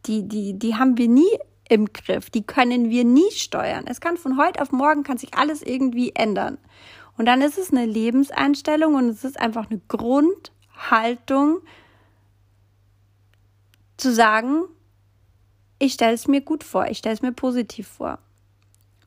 Die, 0.06 0.26
die, 0.26 0.58
die 0.58 0.74
haben 0.76 0.98
wir 0.98 1.08
nie 1.08 1.38
im 1.68 1.92
Griff. 1.92 2.30
Die 2.30 2.42
können 2.42 2.90
wir 2.90 3.04
nie 3.04 3.30
steuern. 3.30 3.84
Es 3.86 4.00
kann 4.00 4.16
von 4.16 4.36
heute 4.36 4.60
auf 4.60 4.72
morgen 4.72 5.04
kann 5.04 5.18
sich 5.18 5.34
alles 5.34 5.62
irgendwie 5.62 6.12
ändern. 6.14 6.58
Und 7.16 7.26
dann 7.26 7.42
ist 7.42 7.58
es 7.58 7.70
eine 7.72 7.86
Lebenseinstellung 7.86 8.94
und 8.94 9.08
es 9.08 9.24
ist 9.24 9.38
einfach 9.38 9.70
eine 9.70 9.80
Grundhaltung 9.88 11.60
zu 13.96 14.12
sagen, 14.12 14.64
ich 15.78 15.94
stelle 15.94 16.14
es 16.14 16.28
mir 16.28 16.40
gut 16.40 16.64
vor, 16.64 16.86
ich 16.86 16.98
stelle 16.98 17.14
es 17.14 17.22
mir 17.22 17.32
positiv 17.32 17.88
vor. 17.88 18.18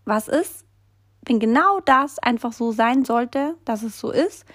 Was 0.05 0.27
ist, 0.27 0.65
wenn 1.25 1.39
genau 1.39 1.79
das 1.79 2.19
einfach 2.19 2.53
so 2.53 2.71
sein 2.71 3.05
sollte, 3.05 3.55
dass 3.65 3.83
es 3.83 3.99
so 3.99 4.11
ist, 4.11 4.45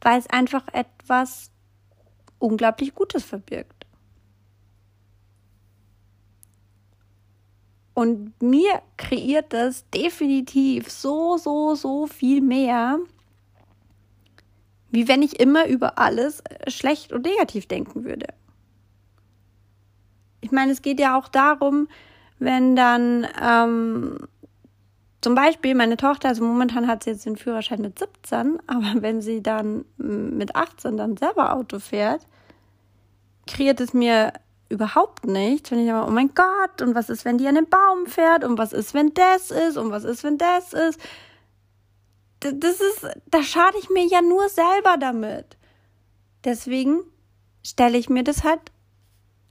weil 0.00 0.18
es 0.18 0.28
einfach 0.28 0.66
etwas 0.72 1.50
unglaublich 2.38 2.94
Gutes 2.94 3.24
verbirgt. 3.24 3.83
Und 7.94 8.42
mir 8.42 8.82
kreiert 8.96 9.52
das 9.52 9.88
definitiv 9.90 10.90
so, 10.90 11.36
so, 11.36 11.76
so 11.76 12.08
viel 12.08 12.40
mehr, 12.40 12.98
wie 14.90 15.06
wenn 15.06 15.22
ich 15.22 15.38
immer 15.38 15.66
über 15.66 15.98
alles 15.98 16.42
schlecht 16.66 17.12
und 17.12 17.24
negativ 17.24 17.66
denken 17.66 18.04
würde. 18.04 18.26
Ich 20.40 20.50
meine, 20.50 20.72
es 20.72 20.82
geht 20.82 20.98
ja 21.00 21.16
auch 21.16 21.28
darum, 21.28 21.88
wenn 22.38 22.76
dann 22.76 23.26
ähm, 23.40 24.18
zum 25.20 25.34
Beispiel 25.34 25.74
meine 25.74 25.96
Tochter, 25.96 26.28
also 26.28 26.44
momentan 26.44 26.86
hat 26.86 27.04
sie 27.04 27.10
jetzt 27.10 27.24
den 27.24 27.36
Führerschein 27.36 27.80
mit 27.80 27.98
17, 27.98 28.58
aber 28.66 29.02
wenn 29.02 29.22
sie 29.22 29.42
dann 29.42 29.84
mit 29.96 30.54
18 30.56 30.96
dann 30.96 31.16
selber 31.16 31.54
Auto 31.54 31.78
fährt, 31.78 32.26
kreiert 33.46 33.80
es 33.80 33.94
mir 33.94 34.32
überhaupt 34.68 35.26
nichts, 35.26 35.70
wenn 35.70 35.84
ich 35.84 35.92
aber, 35.92 36.08
oh 36.08 36.10
mein 36.10 36.34
Gott, 36.34 36.82
und 36.82 36.94
was 36.94 37.10
ist, 37.10 37.24
wenn 37.24 37.38
die 37.38 37.46
an 37.46 37.54
den 37.54 37.68
Baum 37.68 38.06
fährt, 38.06 38.44
und 38.44 38.58
was 38.58 38.72
ist, 38.72 38.94
wenn 38.94 39.12
das 39.14 39.50
ist, 39.50 39.76
und 39.76 39.90
was 39.90 40.04
ist, 40.04 40.24
wenn 40.24 40.38
das 40.38 40.72
ist. 40.72 41.00
Das 42.40 42.80
ist, 42.80 43.06
da 43.26 43.42
schade 43.42 43.76
ich 43.78 43.88
mir 43.90 44.06
ja 44.06 44.20
nur 44.20 44.48
selber 44.48 44.96
damit. 44.98 45.56
Deswegen 46.44 47.00
stelle 47.64 47.96
ich 47.96 48.10
mir 48.10 48.22
das 48.22 48.44
halt 48.44 48.60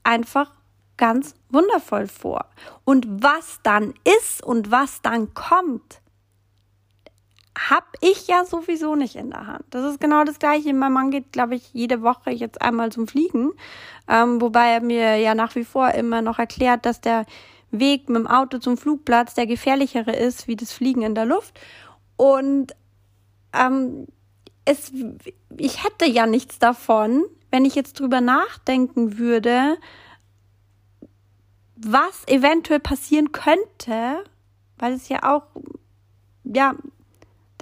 einfach 0.04 0.52
ganz 0.96 1.34
wundervoll 1.48 2.06
vor. 2.06 2.46
Und 2.84 3.06
was 3.22 3.58
dann 3.62 3.94
ist 4.20 4.42
und 4.42 4.70
was 4.70 5.02
dann 5.02 5.34
kommt, 5.34 6.00
habe 7.56 7.86
ich 8.00 8.26
ja 8.26 8.44
sowieso 8.44 8.96
nicht 8.96 9.14
in 9.14 9.30
der 9.30 9.46
Hand. 9.46 9.64
Das 9.70 9.84
ist 9.84 10.00
genau 10.00 10.24
das 10.24 10.38
Gleiche. 10.38 10.72
Mein 10.74 10.92
Mann 10.92 11.10
geht, 11.10 11.32
glaube 11.32 11.54
ich, 11.54 11.72
jede 11.72 12.02
Woche 12.02 12.30
jetzt 12.30 12.60
einmal 12.60 12.90
zum 12.90 13.06
Fliegen, 13.06 13.52
ähm, 14.08 14.40
wobei 14.40 14.70
er 14.70 14.80
mir 14.80 15.16
ja 15.16 15.34
nach 15.34 15.54
wie 15.54 15.64
vor 15.64 15.90
immer 15.90 16.20
noch 16.20 16.38
erklärt, 16.38 16.84
dass 16.84 17.00
der 17.00 17.26
Weg 17.70 18.08
mit 18.08 18.18
dem 18.18 18.26
Auto 18.26 18.58
zum 18.58 18.76
Flugplatz 18.76 19.34
der 19.34 19.46
gefährlichere 19.46 20.14
ist 20.14 20.48
wie 20.48 20.56
das 20.56 20.72
Fliegen 20.72 21.02
in 21.02 21.14
der 21.14 21.26
Luft. 21.26 21.58
Und 22.16 22.74
ähm, 23.52 24.06
es, 24.64 24.92
ich 25.56 25.84
hätte 25.84 26.06
ja 26.06 26.26
nichts 26.26 26.58
davon, 26.58 27.24
wenn 27.50 27.64
ich 27.64 27.74
jetzt 27.74 28.00
drüber 28.00 28.20
nachdenken 28.20 29.18
würde, 29.18 29.76
was 31.76 32.26
eventuell 32.26 32.80
passieren 32.80 33.32
könnte, 33.32 34.24
weil 34.78 34.92
es 34.92 35.08
ja 35.08 35.22
auch, 35.22 35.44
ja, 36.44 36.74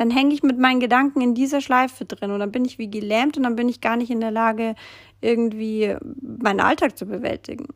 dann 0.03 0.11
hänge 0.11 0.35
ich 0.35 0.43
mit 0.43 0.59
meinen 0.59 0.81
Gedanken 0.81 1.21
in 1.21 1.33
dieser 1.33 1.61
Schleife 1.61 2.05
drin 2.05 2.33
und 2.33 2.41
dann 2.41 2.51
bin 2.51 2.65
ich 2.65 2.77
wie 2.77 2.91
gelähmt 2.91 3.37
und 3.37 3.45
dann 3.45 3.55
bin 3.55 3.69
ich 3.69 3.81
gar 3.81 3.97
nicht 3.97 4.11
in 4.11 4.19
der 4.19 4.33
Lage, 4.33 4.75
irgendwie 5.21 5.95
meinen 6.21 6.59
Alltag 6.59 6.99
zu 6.99 7.07
bewältigen. 7.07 7.69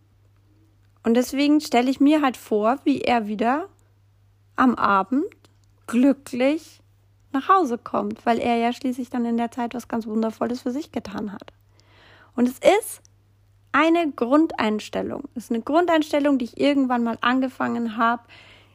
Und 1.04 1.14
deswegen 1.14 1.60
stelle 1.60 1.88
ich 1.88 2.00
mir 2.00 2.22
halt 2.22 2.36
vor, 2.36 2.80
wie 2.82 3.00
er 3.00 3.28
wieder 3.28 3.68
am 4.56 4.74
Abend 4.74 5.24
glücklich 5.86 6.80
nach 7.30 7.48
Hause 7.48 7.78
kommt, 7.78 8.26
weil 8.26 8.40
er 8.40 8.56
ja 8.56 8.72
schließlich 8.72 9.08
dann 9.08 9.24
in 9.24 9.36
der 9.36 9.52
Zeit 9.52 9.74
was 9.74 9.86
ganz 9.86 10.04
Wundervolles 10.08 10.62
für 10.62 10.72
sich 10.72 10.90
getan 10.90 11.30
hat. 11.30 11.52
Und 12.34 12.48
es 12.48 12.58
ist 12.58 13.02
eine 13.70 14.10
Grundeinstellung. 14.10 15.28
Es 15.36 15.44
ist 15.44 15.52
eine 15.52 15.62
Grundeinstellung, 15.62 16.38
die 16.38 16.46
ich 16.46 16.58
irgendwann 16.58 17.04
mal 17.04 17.18
angefangen 17.20 17.96
habe, 17.96 18.24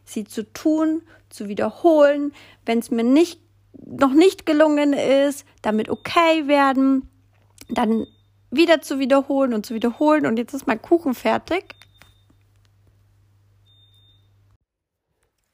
sie 0.05 0.23
zu 0.23 0.53
tun, 0.53 1.01
zu 1.31 1.47
wiederholen. 1.47 2.33
Wenn 2.65 2.79
es 2.79 2.91
mir 2.91 3.03
nicht, 3.03 3.41
noch 3.73 4.13
nicht 4.13 4.45
gelungen 4.45 4.93
ist, 4.93 5.45
damit 5.61 5.89
okay 5.89 6.47
werden, 6.47 7.09
dann 7.69 8.05
wieder 8.51 8.81
zu 8.81 8.99
wiederholen 8.99 9.53
und 9.53 9.65
zu 9.65 9.73
wiederholen. 9.73 10.25
Und 10.25 10.37
jetzt 10.37 10.53
ist 10.53 10.67
mein 10.67 10.81
Kuchen 10.81 11.13
fertig. 11.13 11.75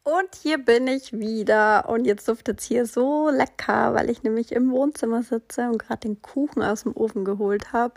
Und 0.04 0.36
hier 0.42 0.58
bin 0.58 0.88
ich 0.88 1.12
wieder. 1.12 1.90
Und 1.90 2.06
jetzt 2.06 2.28
duftet 2.28 2.62
es 2.62 2.66
hier 2.66 2.86
so 2.86 3.30
lecker, 3.30 3.94
weil 3.94 4.10
ich 4.10 4.24
nämlich 4.24 4.54
im 4.54 4.72
Wohnzimmer 4.72 5.22
sitze 5.22 5.68
und 5.70 5.80
gerade 5.80 6.08
den 6.08 6.22
Kuchen 6.22 6.64
aus 6.64 6.84
dem 6.84 6.96
Ofen 6.96 7.26
geholt 7.26 7.74
habe. 7.74 7.96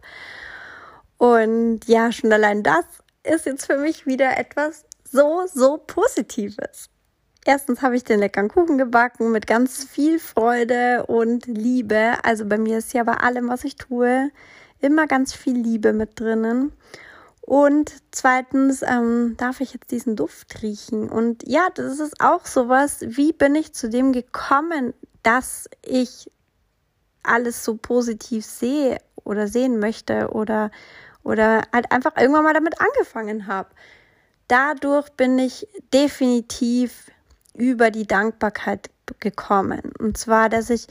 Und 1.19 1.87
ja, 1.87 2.11
schon 2.11 2.33
allein 2.33 2.63
das 2.63 2.85
ist 3.23 3.47
jetzt 3.47 3.67
für 3.67 3.77
mich 3.77 4.07
wieder 4.07 4.39
etwas 4.39 4.85
so, 5.05 5.45
so 5.47 5.79
Positives. 5.79 6.89
Erstens 7.45 7.81
habe 7.83 7.97
ich 7.97 8.05
den 8.05 8.21
leckeren 8.21 8.49
Kuchen 8.49 8.77
gebacken 8.77 9.33
mit 9.33 9.47
ganz 9.47 9.85
viel 9.85 10.19
Freude 10.19 11.07
und 11.07 11.47
Liebe. 11.47 12.15
Also 12.23 12.45
bei 12.45 12.59
mir 12.59 12.79
ist 12.79 12.93
ja 12.93 13.03
bei 13.05 13.15
allem, 13.15 13.49
was 13.49 13.65
ich 13.65 13.77
tue, 13.77 14.31
immer 14.81 15.07
ganz 15.07 15.33
viel 15.33 15.57
Liebe 15.57 15.93
mit 15.93 16.21
drinnen. 16.21 16.73
Und 17.41 17.93
zweitens 18.11 18.83
ähm, 18.83 19.35
darf 19.39 19.61
ich 19.61 19.73
jetzt 19.73 19.91
diesen 19.91 20.17
Duft 20.17 20.63
riechen. 20.63 21.09
Und 21.09 21.49
ja, 21.49 21.69
das 21.75 21.99
ist 21.99 22.21
auch 22.21 22.45
sowas. 22.47 22.99
Wie 23.01 23.33
bin 23.33 23.55
ich 23.55 23.73
zu 23.73 23.89
dem 23.89 24.13
gekommen, 24.13 24.93
dass 25.23 25.69
ich 25.83 26.31
alles 27.23 27.65
so 27.65 27.77
positiv 27.77 28.45
sehe 28.45 28.99
oder 29.25 29.49
sehen 29.49 29.79
möchte 29.79 30.31
oder 30.31 30.71
oder 31.23 31.63
halt 31.73 31.93
einfach 31.93 32.17
irgendwann 32.17 32.45
mal 32.45 32.55
damit 32.55 32.81
angefangen 32.81 33.47
habe. 33.47 33.69
Dadurch 34.49 35.11
bin 35.11 35.39
ich 35.39 35.69
definitiv 35.93 37.11
über 37.55 37.91
die 37.91 38.07
Dankbarkeit 38.07 38.91
gekommen. 39.19 39.93
Und 39.99 40.17
zwar, 40.19 40.49
dass 40.49 40.71
ich 40.71 40.87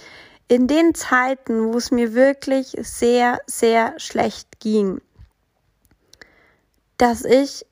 in 0.47 0.67
den 0.67 0.95
Zeiten, 0.95 1.71
wo 1.71 1.77
es 1.77 1.91
mir 1.91 2.13
wirklich 2.13 2.75
sehr, 2.81 3.39
sehr 3.45 3.93
schlecht 3.99 4.59
ging, 4.59 4.99
dass 6.97 7.23
ich 7.23 7.65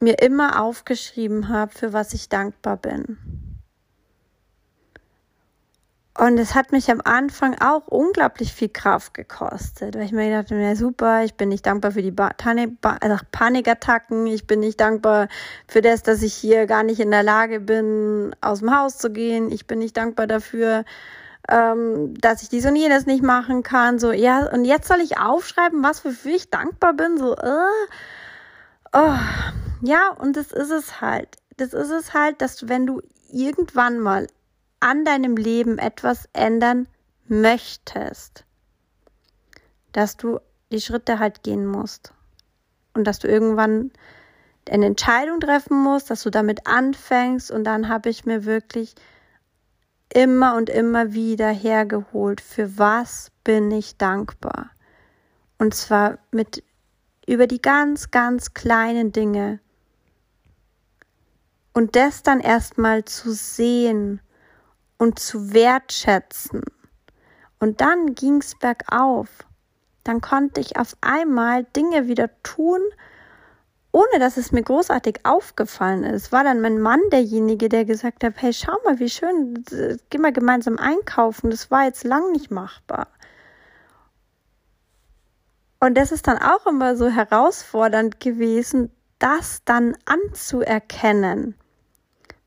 mir 0.00 0.18
immer 0.20 0.62
aufgeschrieben 0.62 1.48
habe, 1.48 1.72
für 1.72 1.92
was 1.92 2.12
ich 2.12 2.28
dankbar 2.28 2.76
bin. 2.76 3.45
Und 6.18 6.38
es 6.38 6.54
hat 6.54 6.72
mich 6.72 6.90
am 6.90 7.02
Anfang 7.04 7.56
auch 7.60 7.86
unglaublich 7.88 8.54
viel 8.54 8.70
Kraft 8.70 9.12
gekostet, 9.12 9.94
weil 9.94 10.04
ich 10.04 10.12
mir 10.12 10.30
gedacht 10.30 10.50
habe, 10.50 10.62
ja 10.62 10.74
super, 10.74 11.24
ich 11.24 11.34
bin 11.34 11.50
nicht 11.50 11.66
dankbar 11.66 11.90
für 11.90 12.00
die 12.00 12.10
ba 12.10 12.30
ba 12.80 12.96
also 13.00 13.16
Panikattacken, 13.32 14.26
ich 14.26 14.46
bin 14.46 14.60
nicht 14.60 14.80
dankbar 14.80 15.28
für 15.68 15.82
das, 15.82 16.02
dass 16.02 16.22
ich 16.22 16.32
hier 16.32 16.66
gar 16.66 16.84
nicht 16.84 17.00
in 17.00 17.10
der 17.10 17.22
Lage 17.22 17.60
bin, 17.60 18.34
aus 18.40 18.60
dem 18.60 18.74
Haus 18.74 18.96
zu 18.96 19.10
gehen, 19.10 19.50
ich 19.50 19.66
bin 19.66 19.78
nicht 19.78 19.98
dankbar 19.98 20.26
dafür, 20.26 20.84
ähm, 21.50 22.14
dass 22.18 22.42
ich 22.42 22.48
dies 22.48 22.64
und 22.64 22.76
jenes 22.76 23.04
nicht 23.04 23.22
machen 23.22 23.62
kann, 23.62 23.98
so, 23.98 24.10
ja, 24.12 24.46
und 24.46 24.64
jetzt 24.64 24.88
soll 24.88 25.00
ich 25.00 25.18
aufschreiben, 25.18 25.82
was 25.82 26.02
wofür 26.02 26.34
ich 26.34 26.48
dankbar 26.48 26.94
bin, 26.94 27.18
so, 27.18 27.36
äh, 27.36 27.86
oh, 28.94 29.18
ja, 29.82 30.08
und 30.18 30.36
das 30.38 30.52
ist 30.52 30.70
es 30.70 31.02
halt. 31.02 31.36
Das 31.58 31.74
ist 31.74 31.90
es 31.90 32.14
halt, 32.14 32.40
dass 32.40 32.56
du, 32.56 32.68
wenn 32.70 32.86
du 32.86 33.02
irgendwann 33.30 33.98
mal 33.98 34.26
an 34.86 35.04
deinem 35.04 35.36
Leben 35.36 35.78
etwas 35.78 36.28
ändern 36.32 36.86
möchtest, 37.26 38.44
dass 39.90 40.16
du 40.16 40.38
die 40.70 40.80
Schritte 40.80 41.18
halt 41.18 41.42
gehen 41.42 41.66
musst 41.66 42.12
und 42.94 43.02
dass 43.04 43.18
du 43.18 43.26
irgendwann 43.26 43.90
eine 44.70 44.86
Entscheidung 44.86 45.40
treffen 45.40 45.76
musst, 45.76 46.08
dass 46.10 46.22
du 46.22 46.30
damit 46.30 46.68
anfängst 46.68 47.50
und 47.50 47.64
dann 47.64 47.88
habe 47.88 48.10
ich 48.10 48.26
mir 48.26 48.44
wirklich 48.44 48.94
immer 50.14 50.54
und 50.54 50.70
immer 50.70 51.12
wieder 51.12 51.48
hergeholt, 51.48 52.40
für 52.40 52.78
was 52.78 53.32
bin 53.42 53.72
ich 53.72 53.96
dankbar. 53.96 54.70
Und 55.58 55.74
zwar 55.74 56.18
mit 56.30 56.62
über 57.26 57.48
die 57.48 57.60
ganz, 57.60 58.12
ganz 58.12 58.54
kleinen 58.54 59.10
Dinge. 59.10 59.58
Und 61.72 61.96
das 61.96 62.22
dann 62.22 62.38
erstmal 62.38 63.04
zu 63.04 63.32
sehen 63.32 64.20
und 64.98 65.18
zu 65.18 65.52
wertschätzen. 65.52 66.62
Und 67.58 67.80
dann 67.80 68.14
ging's 68.14 68.54
bergauf. 68.58 69.28
Dann 70.04 70.20
konnte 70.20 70.60
ich 70.60 70.78
auf 70.78 70.96
einmal 71.00 71.64
Dinge 71.64 72.06
wieder 72.06 72.30
tun, 72.42 72.80
ohne 73.92 74.18
dass 74.18 74.36
es 74.36 74.52
mir 74.52 74.62
großartig 74.62 75.20
aufgefallen 75.24 76.04
ist. 76.04 76.30
War 76.30 76.44
dann 76.44 76.60
mein 76.60 76.80
Mann 76.80 77.00
derjenige, 77.10 77.68
der 77.68 77.84
gesagt 77.84 78.22
hat, 78.24 78.34
hey, 78.36 78.52
schau 78.52 78.76
mal, 78.84 78.98
wie 78.98 79.08
schön, 79.08 79.64
geh 80.10 80.18
mal 80.18 80.32
gemeinsam 80.32 80.78
einkaufen. 80.78 81.50
Das 81.50 81.70
war 81.70 81.84
jetzt 81.84 82.04
lang 82.04 82.32
nicht 82.32 82.50
machbar. 82.50 83.08
Und 85.80 85.96
das 85.96 86.12
ist 86.12 86.26
dann 86.26 86.38
auch 86.38 86.66
immer 86.66 86.96
so 86.96 87.08
herausfordernd 87.08 88.20
gewesen, 88.20 88.90
das 89.18 89.62
dann 89.64 89.96
anzuerkennen. 90.04 91.54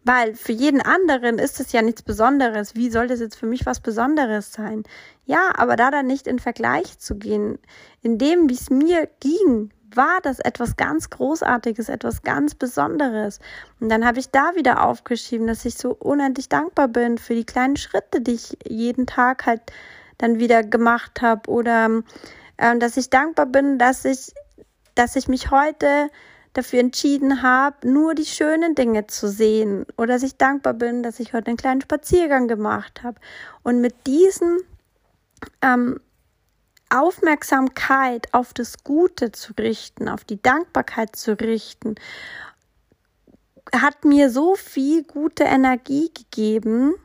Weil 0.03 0.33
für 0.33 0.53
jeden 0.53 0.81
anderen 0.81 1.39
ist 1.39 1.59
es 1.59 1.71
ja 1.71 1.81
nichts 1.81 2.01
Besonderes. 2.01 2.75
Wie 2.75 2.89
soll 2.89 3.07
das 3.07 3.19
jetzt 3.19 3.35
für 3.35 3.45
mich 3.45 3.65
was 3.65 3.81
Besonderes 3.81 4.53
sein? 4.53 4.83
Ja, 5.25 5.51
aber 5.55 5.75
da 5.75 5.91
dann 5.91 6.07
nicht 6.07 6.25
in 6.25 6.39
Vergleich 6.39 6.97
zu 6.99 7.15
gehen, 7.15 7.59
in 8.01 8.17
dem, 8.17 8.49
wie 8.49 8.53
es 8.53 8.69
mir 8.69 9.09
ging, 9.19 9.71
war 9.95 10.19
das 10.21 10.39
etwas 10.39 10.77
ganz 10.77 11.09
Großartiges, 11.09 11.89
etwas 11.89 12.21
ganz 12.23 12.55
Besonderes. 12.55 13.39
Und 13.79 13.89
dann 13.89 14.05
habe 14.05 14.19
ich 14.19 14.29
da 14.29 14.55
wieder 14.55 14.85
aufgeschrieben, 14.85 15.47
dass 15.47 15.65
ich 15.65 15.75
so 15.75 15.91
unendlich 15.91 16.49
dankbar 16.49 16.87
bin 16.87 17.17
für 17.17 17.35
die 17.35 17.45
kleinen 17.45 17.75
Schritte, 17.75 18.21
die 18.21 18.33
ich 18.33 18.57
jeden 18.67 19.07
Tag 19.07 19.45
halt 19.45 19.61
dann 20.17 20.39
wieder 20.39 20.63
gemacht 20.63 21.21
habe 21.21 21.49
oder 21.49 22.01
äh, 22.57 22.77
dass 22.77 22.97
ich 22.97 23.09
dankbar 23.09 23.47
bin, 23.47 23.77
dass 23.77 24.05
ich, 24.05 24.33
dass 24.95 25.15
ich 25.15 25.27
mich 25.27 25.51
heute 25.51 26.09
dafür 26.53 26.79
entschieden 26.79 27.41
habe, 27.43 27.87
nur 27.87 28.15
die 28.15 28.25
schönen 28.25 28.75
Dinge 28.75 29.07
zu 29.07 29.29
sehen 29.29 29.85
oder 29.97 30.13
dass 30.13 30.23
ich 30.23 30.37
dankbar 30.37 30.73
bin, 30.73 31.03
dass 31.03 31.19
ich 31.19 31.33
heute 31.33 31.47
einen 31.47 31.57
kleinen 31.57 31.81
Spaziergang 31.81 32.47
gemacht 32.47 33.03
habe. 33.03 33.19
Und 33.63 33.81
mit 33.81 34.07
diesem 34.07 34.59
ähm, 35.61 35.99
Aufmerksamkeit 36.89 38.33
auf 38.33 38.53
das 38.53 38.83
Gute 38.83 39.31
zu 39.31 39.53
richten, 39.59 40.09
auf 40.09 40.23
die 40.23 40.41
Dankbarkeit 40.41 41.15
zu 41.15 41.39
richten, 41.39 41.95
hat 43.73 44.03
mir 44.03 44.31
so 44.31 44.55
viel 44.55 45.03
gute 45.03 45.43
Energie 45.43 46.11
gegeben, 46.11 46.95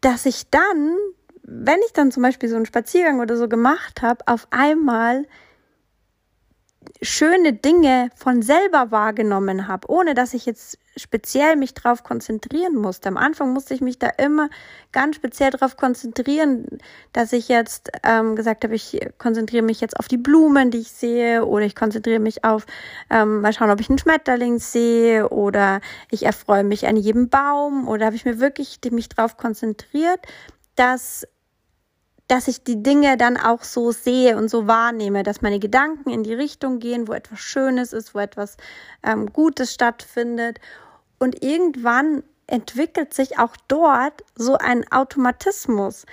dass 0.00 0.26
ich 0.26 0.48
dann, 0.50 0.96
wenn 1.42 1.80
ich 1.86 1.92
dann 1.92 2.12
zum 2.12 2.22
Beispiel 2.22 2.48
so 2.48 2.56
einen 2.56 2.66
Spaziergang 2.66 3.20
oder 3.20 3.36
so 3.36 3.48
gemacht 3.48 4.02
habe, 4.02 4.26
auf 4.28 4.46
einmal 4.50 5.26
schöne 7.04 7.52
Dinge 7.52 8.10
von 8.16 8.42
selber 8.42 8.90
wahrgenommen 8.90 9.68
habe, 9.68 9.90
ohne 9.90 10.14
dass 10.14 10.34
ich 10.34 10.46
jetzt 10.46 10.78
speziell 10.96 11.56
mich 11.56 11.74
darauf 11.74 12.04
konzentrieren 12.04 12.76
musste. 12.76 13.08
Am 13.08 13.16
Anfang 13.16 13.52
musste 13.52 13.74
ich 13.74 13.80
mich 13.80 13.98
da 13.98 14.08
immer 14.18 14.48
ganz 14.92 15.16
speziell 15.16 15.50
darauf 15.50 15.76
konzentrieren, 15.76 16.66
dass 17.12 17.32
ich 17.32 17.48
jetzt 17.48 17.90
ähm, 18.04 18.36
gesagt 18.36 18.64
habe, 18.64 18.74
ich 18.74 19.00
konzentriere 19.18 19.64
mich 19.64 19.80
jetzt 19.80 19.98
auf 19.98 20.08
die 20.08 20.16
Blumen, 20.16 20.70
die 20.70 20.78
ich 20.78 20.92
sehe, 20.92 21.44
oder 21.44 21.64
ich 21.64 21.74
konzentriere 21.74 22.20
mich 22.20 22.44
auf, 22.44 22.66
ähm, 23.10 23.40
mal 23.40 23.52
schauen, 23.52 23.70
ob 23.70 23.80
ich 23.80 23.88
einen 23.88 23.98
Schmetterling 23.98 24.58
sehe, 24.58 25.28
oder 25.28 25.80
ich 26.10 26.24
erfreue 26.24 26.64
mich 26.64 26.86
an 26.86 26.96
jedem 26.96 27.28
Baum, 27.28 27.88
oder 27.88 28.06
habe 28.06 28.16
ich 28.16 28.24
mir 28.24 28.38
wirklich 28.40 28.78
mich 28.90 29.08
darauf 29.08 29.36
konzentriert, 29.36 30.20
dass 30.76 31.26
dass 32.28 32.48
ich 32.48 32.64
die 32.64 32.82
Dinge 32.82 33.16
dann 33.16 33.36
auch 33.36 33.62
so 33.62 33.92
sehe 33.92 34.36
und 34.36 34.48
so 34.48 34.66
wahrnehme, 34.66 35.22
dass 35.22 35.42
meine 35.42 35.58
Gedanken 35.58 36.10
in 36.10 36.22
die 36.22 36.34
Richtung 36.34 36.78
gehen, 36.78 37.06
wo 37.06 37.12
etwas 37.12 37.40
Schönes 37.40 37.92
ist, 37.92 38.14
wo 38.14 38.18
etwas 38.18 38.56
ähm, 39.02 39.32
Gutes 39.32 39.74
stattfindet. 39.74 40.58
Und 41.18 41.42
irgendwann 41.42 42.22
entwickelt 42.46 43.14
sich 43.14 43.38
auch 43.38 43.56
dort 43.68 44.24
so 44.34 44.56
ein 44.56 44.90
Automatismus. 44.90 46.06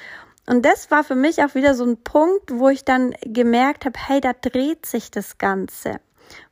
Und 0.48 0.66
das 0.66 0.92
war 0.92 1.04
für 1.04 1.16
mich 1.16 1.44
auch 1.44 1.56
wieder 1.56 1.76
so 1.76 1.86
ein 1.86 1.98
Punkt, 1.98 2.52
wo 2.52 2.70
ich 2.70 2.84
dann 2.84 3.16
gemerkt 3.22 3.86
habe, 3.86 3.98
hey, 3.98 4.20
da 4.20 4.34
dreht 4.34 4.86
sich 4.86 5.12
das 5.12 5.38
Ganze. 5.38 6.00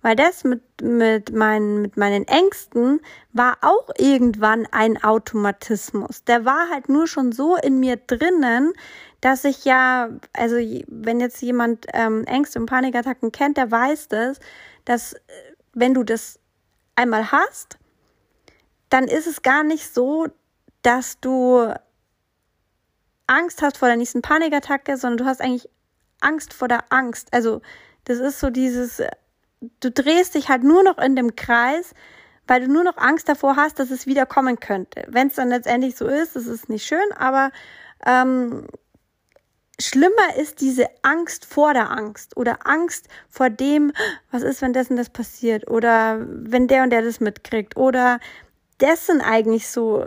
Weil 0.01 0.15
das 0.15 0.43
mit, 0.43 0.61
mit, 0.81 1.33
meinen, 1.33 1.81
mit 1.81 1.97
meinen 1.97 2.27
Ängsten 2.27 2.99
war 3.31 3.57
auch 3.61 3.89
irgendwann 3.97 4.67
ein 4.71 5.01
Automatismus. 5.03 6.23
Der 6.25 6.45
war 6.45 6.69
halt 6.69 6.89
nur 6.89 7.07
schon 7.07 7.31
so 7.31 7.55
in 7.55 7.79
mir 7.79 7.95
drinnen, 7.95 8.73
dass 9.21 9.43
ich 9.43 9.65
ja, 9.65 10.09
also 10.33 10.55
wenn 10.87 11.19
jetzt 11.19 11.41
jemand 11.41 11.87
ähm, 11.93 12.23
Ängste 12.25 12.59
und 12.59 12.67
Panikattacken 12.67 13.31
kennt, 13.31 13.57
der 13.57 13.69
weiß 13.69 14.07
das, 14.07 14.39
dass 14.85 15.13
äh, 15.13 15.19
wenn 15.73 15.93
du 15.93 16.03
das 16.03 16.39
einmal 16.95 17.31
hast, 17.31 17.77
dann 18.89 19.05
ist 19.05 19.27
es 19.27 19.41
gar 19.41 19.63
nicht 19.63 19.93
so, 19.93 20.27
dass 20.81 21.19
du 21.19 21.73
Angst 23.27 23.61
hast 23.61 23.77
vor 23.77 23.87
der 23.87 23.97
nächsten 23.97 24.21
Panikattacke, 24.21 24.97
sondern 24.97 25.17
du 25.17 25.25
hast 25.25 25.41
eigentlich 25.41 25.69
Angst 26.21 26.53
vor 26.53 26.67
der 26.67 26.91
Angst. 26.91 27.29
Also 27.31 27.61
das 28.05 28.19
ist 28.19 28.39
so 28.39 28.49
dieses, 28.49 29.01
du 29.79 29.91
drehst 29.91 30.35
dich 30.35 30.49
halt 30.49 30.63
nur 30.63 30.83
noch 30.83 30.97
in 30.97 31.15
dem 31.15 31.35
Kreis, 31.35 31.93
weil 32.47 32.61
du 32.61 32.71
nur 32.71 32.83
noch 32.83 32.97
Angst 32.97 33.29
davor 33.29 33.55
hast, 33.55 33.79
dass 33.79 33.91
es 33.91 34.07
wieder 34.07 34.25
kommen 34.25 34.59
könnte. 34.59 35.05
Wenn 35.07 35.27
es 35.27 35.35
dann 35.35 35.49
letztendlich 35.49 35.95
so 35.95 36.07
ist, 36.07 36.35
das 36.35 36.47
ist 36.47 36.69
nicht 36.69 36.85
schön, 36.85 37.11
aber 37.15 37.51
ähm, 38.05 38.65
Schlimmer 39.81 40.35
ist 40.37 40.61
diese 40.61 40.87
Angst 41.03 41.45
vor 41.45 41.73
der 41.73 41.91
Angst 41.91 42.35
oder 42.35 42.67
Angst 42.67 43.07
vor 43.29 43.49
dem, 43.49 43.93
was 44.31 44.43
ist, 44.43 44.61
wenn 44.61 44.73
das 44.73 44.89
und 44.89 44.97
das 44.97 45.09
passiert 45.09 45.69
oder 45.69 46.25
wenn 46.27 46.67
der 46.67 46.83
und 46.83 46.89
der 46.89 47.01
das 47.01 47.19
mitkriegt 47.19 47.77
oder 47.77 48.19
dessen 48.81 49.21
eigentlich 49.21 49.69
so 49.69 50.05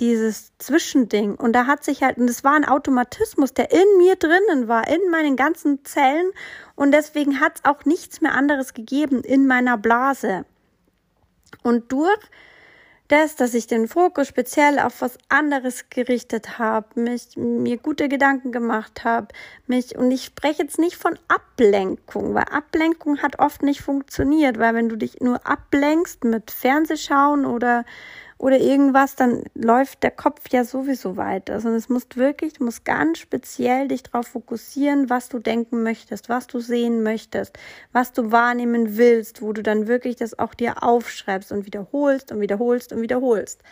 dieses 0.00 0.52
Zwischending. 0.58 1.36
Und 1.36 1.52
da 1.52 1.66
hat 1.66 1.84
sich 1.84 2.02
halt, 2.02 2.18
und 2.18 2.28
es 2.28 2.42
war 2.42 2.54
ein 2.54 2.64
Automatismus, 2.64 3.54
der 3.54 3.70
in 3.70 3.98
mir 3.98 4.16
drinnen 4.16 4.66
war, 4.66 4.88
in 4.88 5.10
meinen 5.10 5.36
ganzen 5.36 5.84
Zellen. 5.84 6.30
Und 6.74 6.92
deswegen 6.92 7.40
hat 7.40 7.56
es 7.56 7.64
auch 7.64 7.84
nichts 7.84 8.20
mehr 8.20 8.34
anderes 8.34 8.74
gegeben 8.74 9.22
in 9.22 9.46
meiner 9.46 9.78
Blase. 9.78 10.44
Und 11.62 11.92
durch 11.92 12.18
das, 13.08 13.36
dass 13.36 13.52
ich 13.52 13.66
den 13.66 13.86
Fokus 13.86 14.28
speziell 14.28 14.78
auf 14.78 15.02
was 15.02 15.18
anderes 15.28 15.90
gerichtet 15.90 16.58
habe, 16.58 16.98
mich 16.98 17.36
mir 17.36 17.76
gute 17.76 18.08
Gedanken 18.08 18.50
gemacht 18.50 19.04
habe, 19.04 19.28
mich 19.66 19.96
und 19.96 20.10
ich 20.10 20.24
spreche 20.24 20.62
jetzt 20.62 20.78
nicht 20.78 20.96
von 20.96 21.18
Ablenkung, 21.28 22.34
weil 22.34 22.44
Ablenkung 22.44 23.18
hat 23.18 23.38
oft 23.38 23.62
nicht 23.62 23.82
funktioniert, 23.82 24.58
weil 24.58 24.74
wenn 24.74 24.88
du 24.88 24.96
dich 24.96 25.20
nur 25.20 25.46
ablenkst 25.46 26.24
mit 26.24 26.50
Fernsehschauen 26.50 27.44
oder 27.44 27.84
oder 28.44 28.58
irgendwas, 28.58 29.16
dann 29.16 29.42
läuft 29.54 30.02
der 30.02 30.10
Kopf 30.10 30.50
ja 30.52 30.64
sowieso 30.64 31.16
weiter. 31.16 31.54
Also 31.54 31.70
es 31.70 31.88
muss 31.88 32.06
wirklich, 32.14 32.52
du 32.52 32.64
musst 32.64 32.84
ganz 32.84 33.16
speziell 33.16 33.88
dich 33.88 34.02
darauf 34.02 34.26
fokussieren, 34.26 35.08
was 35.08 35.30
du 35.30 35.38
denken 35.38 35.82
möchtest, 35.82 36.28
was 36.28 36.46
du 36.46 36.60
sehen 36.60 37.02
möchtest, 37.02 37.58
was 37.92 38.12
du 38.12 38.32
wahrnehmen 38.32 38.98
willst, 38.98 39.40
wo 39.40 39.54
du 39.54 39.62
dann 39.62 39.86
wirklich 39.88 40.16
das 40.16 40.38
auch 40.38 40.52
dir 40.52 40.82
aufschreibst 40.82 41.52
und 41.52 41.64
wiederholst 41.64 42.32
und 42.32 42.40
wiederholst 42.40 42.92
und 42.92 43.00
wiederholst. 43.00 43.62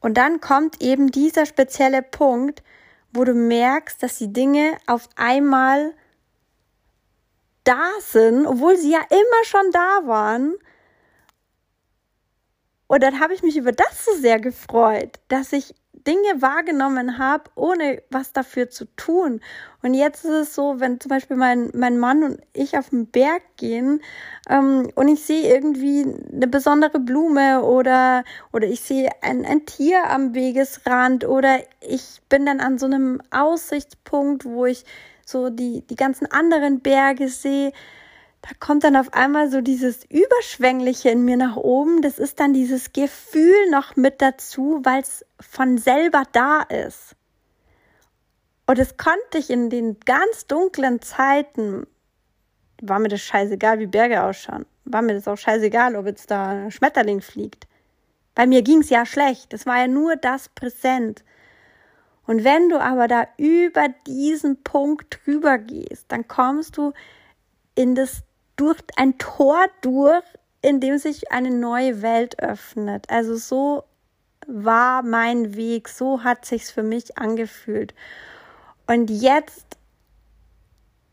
Und 0.00 0.16
dann 0.16 0.40
kommt 0.40 0.82
eben 0.82 1.12
dieser 1.12 1.46
spezielle 1.46 2.02
Punkt, 2.02 2.64
wo 3.12 3.22
du 3.22 3.34
merkst, 3.34 4.02
dass 4.02 4.18
die 4.18 4.32
Dinge 4.32 4.76
auf 4.88 5.08
einmal 5.14 5.94
da 7.62 7.86
sind, 8.00 8.48
obwohl 8.48 8.76
sie 8.76 8.90
ja 8.90 9.02
immer 9.10 9.44
schon 9.44 9.70
da 9.70 10.08
waren 10.08 10.56
und 12.90 13.04
dann 13.04 13.20
habe 13.20 13.34
ich 13.34 13.44
mich 13.44 13.56
über 13.56 13.70
das 13.70 14.04
so 14.04 14.12
sehr 14.16 14.40
gefreut, 14.40 15.20
dass 15.28 15.52
ich 15.52 15.76
Dinge 15.92 16.42
wahrgenommen 16.42 17.18
habe, 17.18 17.44
ohne 17.54 18.02
was 18.10 18.32
dafür 18.32 18.68
zu 18.68 18.86
tun. 18.96 19.40
Und 19.80 19.94
jetzt 19.94 20.24
ist 20.24 20.30
es 20.32 20.54
so, 20.56 20.80
wenn 20.80 20.98
zum 20.98 21.08
Beispiel 21.08 21.36
mein, 21.36 21.70
mein 21.72 21.98
Mann 21.98 22.24
und 22.24 22.40
ich 22.52 22.76
auf 22.76 22.90
den 22.90 23.06
Berg 23.06 23.42
gehen 23.56 24.02
ähm, 24.48 24.90
und 24.96 25.06
ich 25.06 25.22
sehe 25.22 25.54
irgendwie 25.54 26.02
eine 26.32 26.48
besondere 26.48 26.98
Blume 26.98 27.62
oder, 27.62 28.24
oder 28.52 28.66
ich 28.66 28.80
sehe 28.80 29.08
ein, 29.22 29.46
ein 29.46 29.66
Tier 29.66 30.10
am 30.10 30.34
Wegesrand 30.34 31.24
oder 31.24 31.60
ich 31.80 32.20
bin 32.28 32.44
dann 32.44 32.58
an 32.58 32.76
so 32.76 32.86
einem 32.86 33.22
Aussichtspunkt, 33.30 34.44
wo 34.44 34.66
ich 34.66 34.84
so 35.24 35.48
die, 35.48 35.86
die 35.86 35.96
ganzen 35.96 36.26
anderen 36.26 36.80
Berge 36.80 37.28
sehe, 37.28 37.70
da 38.42 38.50
kommt 38.58 38.84
dann 38.84 38.96
auf 38.96 39.12
einmal 39.12 39.50
so 39.50 39.60
dieses 39.60 40.04
Überschwängliche 40.04 41.10
in 41.10 41.24
mir 41.24 41.36
nach 41.36 41.56
oben. 41.56 42.00
Das 42.00 42.18
ist 42.18 42.40
dann 42.40 42.54
dieses 42.54 42.92
Gefühl 42.92 43.70
noch 43.70 43.96
mit 43.96 44.22
dazu, 44.22 44.80
weil 44.82 45.02
es 45.02 45.24
von 45.38 45.76
selber 45.76 46.22
da 46.32 46.62
ist. 46.62 47.16
Und 48.66 48.78
das 48.78 48.96
konnte 48.96 49.38
ich 49.38 49.50
in 49.50 49.68
den 49.68 50.00
ganz 50.00 50.46
dunklen 50.46 51.02
Zeiten, 51.02 51.86
war 52.80 52.98
mir 52.98 53.08
das 53.08 53.20
scheißegal, 53.20 53.78
wie 53.78 53.86
Berge 53.86 54.22
ausschauen. 54.22 54.64
War 54.84 55.02
mir 55.02 55.14
das 55.14 55.28
auch 55.28 55.36
scheißegal, 55.36 55.96
ob 55.96 56.06
jetzt 56.06 56.30
da 56.30 56.50
ein 56.50 56.70
Schmetterling 56.70 57.20
fliegt. 57.20 57.66
Bei 58.34 58.46
mir 58.46 58.62
ging 58.62 58.80
es 58.80 58.88
ja 58.88 59.04
schlecht. 59.04 59.52
Es 59.52 59.66
war 59.66 59.80
ja 59.80 59.86
nur 59.86 60.16
das 60.16 60.48
Präsent. 60.48 61.24
Und 62.26 62.44
wenn 62.44 62.68
du 62.68 62.80
aber 62.80 63.08
da 63.08 63.26
über 63.36 63.88
diesen 64.06 64.62
Punkt 64.62 65.18
drüber 65.26 65.58
gehst, 65.58 66.06
dann 66.08 66.26
kommst 66.28 66.76
du 66.76 66.92
in 67.74 67.94
das 67.94 68.22
durch 68.60 68.78
ein 68.96 69.16
Tor 69.16 69.66
durch, 69.80 70.22
in 70.60 70.80
dem 70.80 70.98
sich 70.98 71.32
eine 71.32 71.50
neue 71.50 72.02
Welt 72.02 72.38
öffnet. 72.42 73.08
Also 73.08 73.36
so 73.36 73.84
war 74.46 75.02
mein 75.02 75.56
Weg, 75.56 75.88
so 75.88 76.22
hat 76.22 76.44
sich's 76.44 76.70
für 76.70 76.82
mich 76.82 77.16
angefühlt. 77.16 77.94
Und 78.86 79.08
jetzt 79.08 79.64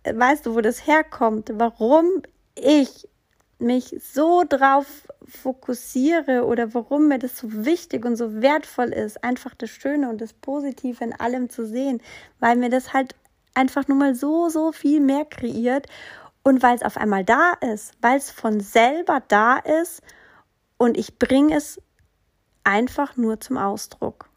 weißt 0.04 0.46
du, 0.46 0.56
wo 0.56 0.62
das 0.62 0.88
herkommt, 0.88 1.52
warum 1.54 2.06
ich 2.56 3.08
mich 3.60 3.96
so 4.02 4.44
drauf 4.48 5.08
fokussiere 5.26 6.46
oder 6.46 6.74
warum 6.74 7.08
mir 7.08 7.18
das 7.18 7.38
so 7.38 7.66
wichtig 7.66 8.06
und 8.06 8.16
so 8.16 8.42
wertvoll 8.42 8.90
ist, 8.90 9.24
einfach 9.24 9.56
das 9.56 9.70
Schöne 9.70 10.10
und 10.10 10.22
das 10.22 10.34
Positive 10.34 11.04
in 11.04 11.14
allem 11.14 11.50
zu 11.50 11.66
sehen, 11.66 12.02
weil 12.40 12.56
mir 12.56 12.70
das 12.70 12.94
halt 12.94 13.16
einfach 13.54 13.88
nur 13.88 13.98
mal 13.98 14.16
so, 14.16 14.50
so 14.50 14.72
viel 14.72 15.00
mehr 15.00 15.26
kreiert. 15.26 15.88
Und 16.48 16.64
weil 16.64 16.78
es 16.78 16.82
auf 16.82 16.96
einmal 16.96 17.26
da 17.26 17.52
ist, 17.74 17.92
weil 18.00 18.16
es 18.16 18.32
von 18.32 18.62
selber 18.62 19.22
da 19.28 19.58
ist 19.58 20.02
und 20.78 20.96
ich 20.98 21.20
bringe 21.20 21.54
es 21.58 21.82
einfach 22.64 23.18
nur 23.18 23.42
zum 23.42 23.58
Ausdruck. 23.58 24.30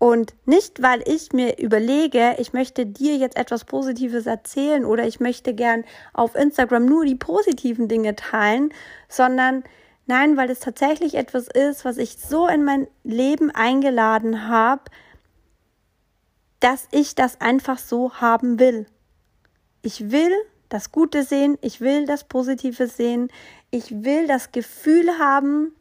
Und 0.00 0.34
nicht, 0.46 0.82
weil 0.82 1.04
ich 1.06 1.32
mir 1.32 1.60
überlege, 1.60 2.34
ich 2.38 2.52
möchte 2.52 2.84
dir 2.84 3.14
jetzt 3.14 3.36
etwas 3.36 3.64
Positives 3.64 4.26
erzählen 4.26 4.84
oder 4.84 5.06
ich 5.06 5.20
möchte 5.20 5.54
gern 5.54 5.84
auf 6.14 6.34
Instagram 6.34 6.84
nur 6.84 7.04
die 7.04 7.14
positiven 7.14 7.86
Dinge 7.86 8.16
teilen, 8.16 8.74
sondern 9.08 9.62
nein, 10.06 10.36
weil 10.36 10.50
es 10.50 10.58
tatsächlich 10.58 11.14
etwas 11.14 11.46
ist, 11.46 11.84
was 11.84 11.96
ich 11.96 12.16
so 12.16 12.48
in 12.48 12.64
mein 12.64 12.88
Leben 13.04 13.52
eingeladen 13.52 14.48
habe, 14.48 14.82
dass 16.58 16.88
ich 16.90 17.14
das 17.14 17.40
einfach 17.40 17.78
so 17.78 18.14
haben 18.14 18.58
will. 18.58 18.88
Ich 19.82 20.10
will 20.10 20.32
das 20.68 20.92
Gute 20.92 21.24
sehen, 21.24 21.58
ich 21.62 21.80
will 21.80 22.06
das 22.06 22.24
Positive 22.24 22.86
sehen, 22.86 23.28
ich 23.70 24.04
will 24.04 24.26
das 24.26 24.52
Gefühl 24.52 25.18
haben, 25.18 25.74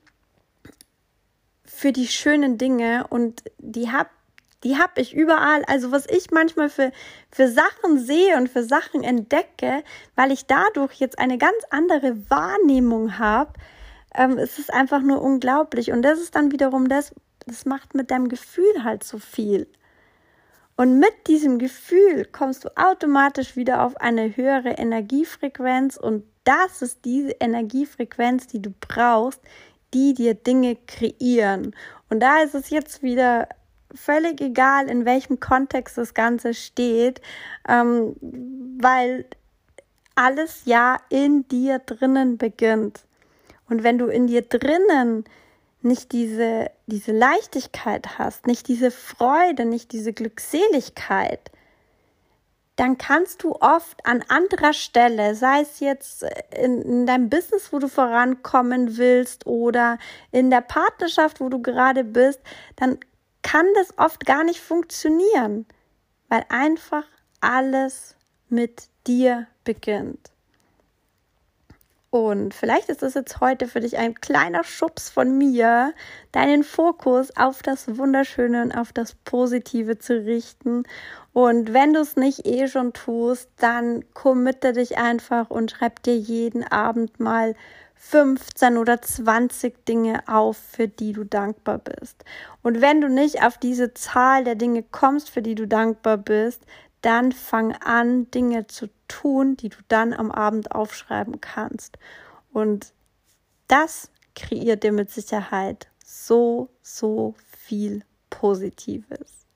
für 1.79 1.91
die 1.93 2.07
schönen 2.07 2.57
Dinge 2.57 3.05
und 3.09 3.43
die 3.57 3.89
hab 3.89 4.09
die 4.65 4.77
hab 4.77 4.97
ich 4.97 5.13
überall. 5.15 5.63
Also 5.67 5.91
was 5.91 6.05
ich 6.09 6.31
manchmal 6.31 6.69
für, 6.69 6.91
für 7.31 7.47
Sachen 7.47 7.97
sehe 7.97 8.35
und 8.35 8.49
für 8.49 8.63
Sachen 8.63 9.03
entdecke, 9.03 9.83
weil 10.15 10.33
ich 10.33 10.47
dadurch 10.47 10.95
jetzt 10.95 11.17
eine 11.17 11.37
ganz 11.37 11.55
andere 11.69 12.29
Wahrnehmung 12.29 13.17
habe, 13.17 13.53
ähm, 14.13 14.37
es 14.37 14.59
ist 14.59 14.73
einfach 14.73 15.01
nur 15.01 15.21
unglaublich. 15.21 15.91
Und 15.91 16.01
das 16.01 16.19
ist 16.19 16.35
dann 16.35 16.51
wiederum 16.51 16.89
das, 16.89 17.15
das 17.45 17.65
macht 17.65 17.95
mit 17.95 18.11
deinem 18.11 18.27
Gefühl 18.27 18.83
halt 18.83 19.05
so 19.05 19.17
viel. 19.17 19.67
Und 20.79 20.97
mit 20.97 21.27
diesem 21.27 21.59
Gefühl 21.59 22.23
kommst 22.23 22.63
du 22.63 22.69
automatisch 22.77 23.57
wieder 23.57 23.83
auf 23.83 23.97
eine 23.97 24.37
höhere 24.37 24.69
Energiefrequenz 24.77 25.97
und 25.97 26.23
das 26.45 26.81
ist 26.81 27.03
diese 27.03 27.31
Energiefrequenz, 27.41 28.47
die 28.47 28.61
du 28.61 28.73
brauchst, 28.79 29.41
die 29.93 30.13
dir 30.13 30.35
Dinge 30.35 30.77
kreieren. 30.87 31.75
Und 32.09 32.21
da 32.21 32.43
ist 32.43 32.55
es 32.55 32.69
jetzt 32.69 33.03
wieder 33.03 33.49
völlig 33.93 34.39
egal, 34.39 34.89
in 34.89 35.03
welchem 35.03 35.41
Kontext 35.41 35.97
das 35.97 36.13
Ganze 36.13 36.53
steht, 36.53 37.19
ähm, 37.67 38.15
weil 38.79 39.25
alles 40.15 40.61
ja 40.63 40.95
in 41.09 41.45
dir 41.49 41.79
drinnen 41.79 42.37
beginnt. 42.37 43.01
Und 43.67 43.83
wenn 43.83 43.97
du 43.97 44.05
in 44.05 44.27
dir 44.27 44.43
drinnen 44.43 45.25
nicht 45.81 46.11
diese, 46.11 46.71
diese 46.87 47.11
Leichtigkeit 47.11 48.17
hast, 48.19 48.47
nicht 48.47 48.67
diese 48.67 48.91
Freude, 48.91 49.65
nicht 49.65 49.91
diese 49.91 50.13
Glückseligkeit, 50.13 51.51
dann 52.79 52.97
kannst 52.97 53.43
du 53.43 53.55
oft 53.59 54.05
an 54.05 54.23
anderer 54.29 54.71
Stelle, 54.71 55.35
sei 55.35 55.61
es 55.61 55.81
jetzt 55.81 56.25
in, 56.55 56.81
in, 56.81 57.05
deinem 57.05 57.29
Business, 57.29 57.73
wo 57.73 57.79
du 57.79 57.89
vorankommen 57.89 58.95
willst 58.95 59.45
oder 59.45 59.97
in 60.31 60.49
der 60.49 60.61
Partnerschaft, 60.61 61.41
wo 61.41 61.49
du 61.49 61.61
gerade 61.61 62.05
bist, 62.05 62.39
dann 62.77 62.97
kann 63.41 63.65
das 63.75 63.97
oft 63.97 64.25
gar 64.25 64.45
nicht 64.45 64.61
funktionieren, 64.61 65.65
weil 66.29 66.45
einfach 66.47 67.03
alles 67.41 68.15
mit 68.47 68.83
dir 69.07 69.47
beginnt. 69.65 70.31
Und 72.11 72.55
vielleicht 72.55 72.89
ist 72.89 73.03
es 73.03 73.13
jetzt 73.13 73.39
heute 73.39 73.67
für 73.67 73.81
dich 73.81 73.97
ein 73.97 74.15
kleiner 74.15 74.63
Schubs 74.63 75.11
von 75.11 75.37
mir, 75.37 75.93
deinen 76.31 76.63
Fokus 76.63 77.35
auf 77.37 77.61
das 77.61 77.97
Wunderschöne 77.97 78.63
und 78.63 78.71
auf 78.71 78.91
das 78.91 79.13
Positive 79.13 79.99
zu 79.99 80.25
richten. 80.25 80.83
Und 81.33 81.71
wenn 81.71 81.93
du 81.93 81.99
es 81.99 82.15
nicht 82.15 82.47
eh 82.47 82.67
schon 82.67 82.93
tust, 82.93 83.49
dann 83.57 84.03
committe 84.15 84.73
dich 84.73 84.97
einfach 84.97 85.51
und 85.51 85.69
schreib 85.69 86.01
dir 86.01 86.17
jeden 86.17 86.63
Abend 86.63 87.19
mal 87.19 87.53
15 87.93 88.77
oder 88.77 89.01
20 89.01 89.85
Dinge 89.85 90.23
auf, 90.27 90.57
für 90.57 90.87
die 90.87 91.11
du 91.11 91.25
dankbar 91.25 91.77
bist. 91.77 92.23
Und 92.63 92.81
wenn 92.81 93.01
du 93.01 93.09
nicht 93.09 93.43
auf 93.43 93.59
diese 93.59 93.93
Zahl 93.93 94.45
der 94.45 94.55
Dinge 94.55 94.83
kommst, 94.83 95.29
für 95.29 95.43
die 95.43 95.53
du 95.53 95.67
dankbar 95.67 96.17
bist, 96.17 96.63
dann 97.01 97.31
fang 97.31 97.73
an, 97.73 98.29
Dinge 98.31 98.67
zu 98.67 98.89
tun, 99.07 99.55
die 99.57 99.69
du 99.69 99.77
dann 99.87 100.13
am 100.13 100.31
Abend 100.31 100.71
aufschreiben 100.73 101.41
kannst. 101.41 101.97
Und 102.51 102.93
das 103.67 104.11
kreiert 104.35 104.83
dir 104.83 104.91
mit 104.91 105.09
Sicherheit 105.09 105.89
so, 106.03 106.69
so 106.81 107.35
viel 107.45 108.03
Positives. 108.29 109.47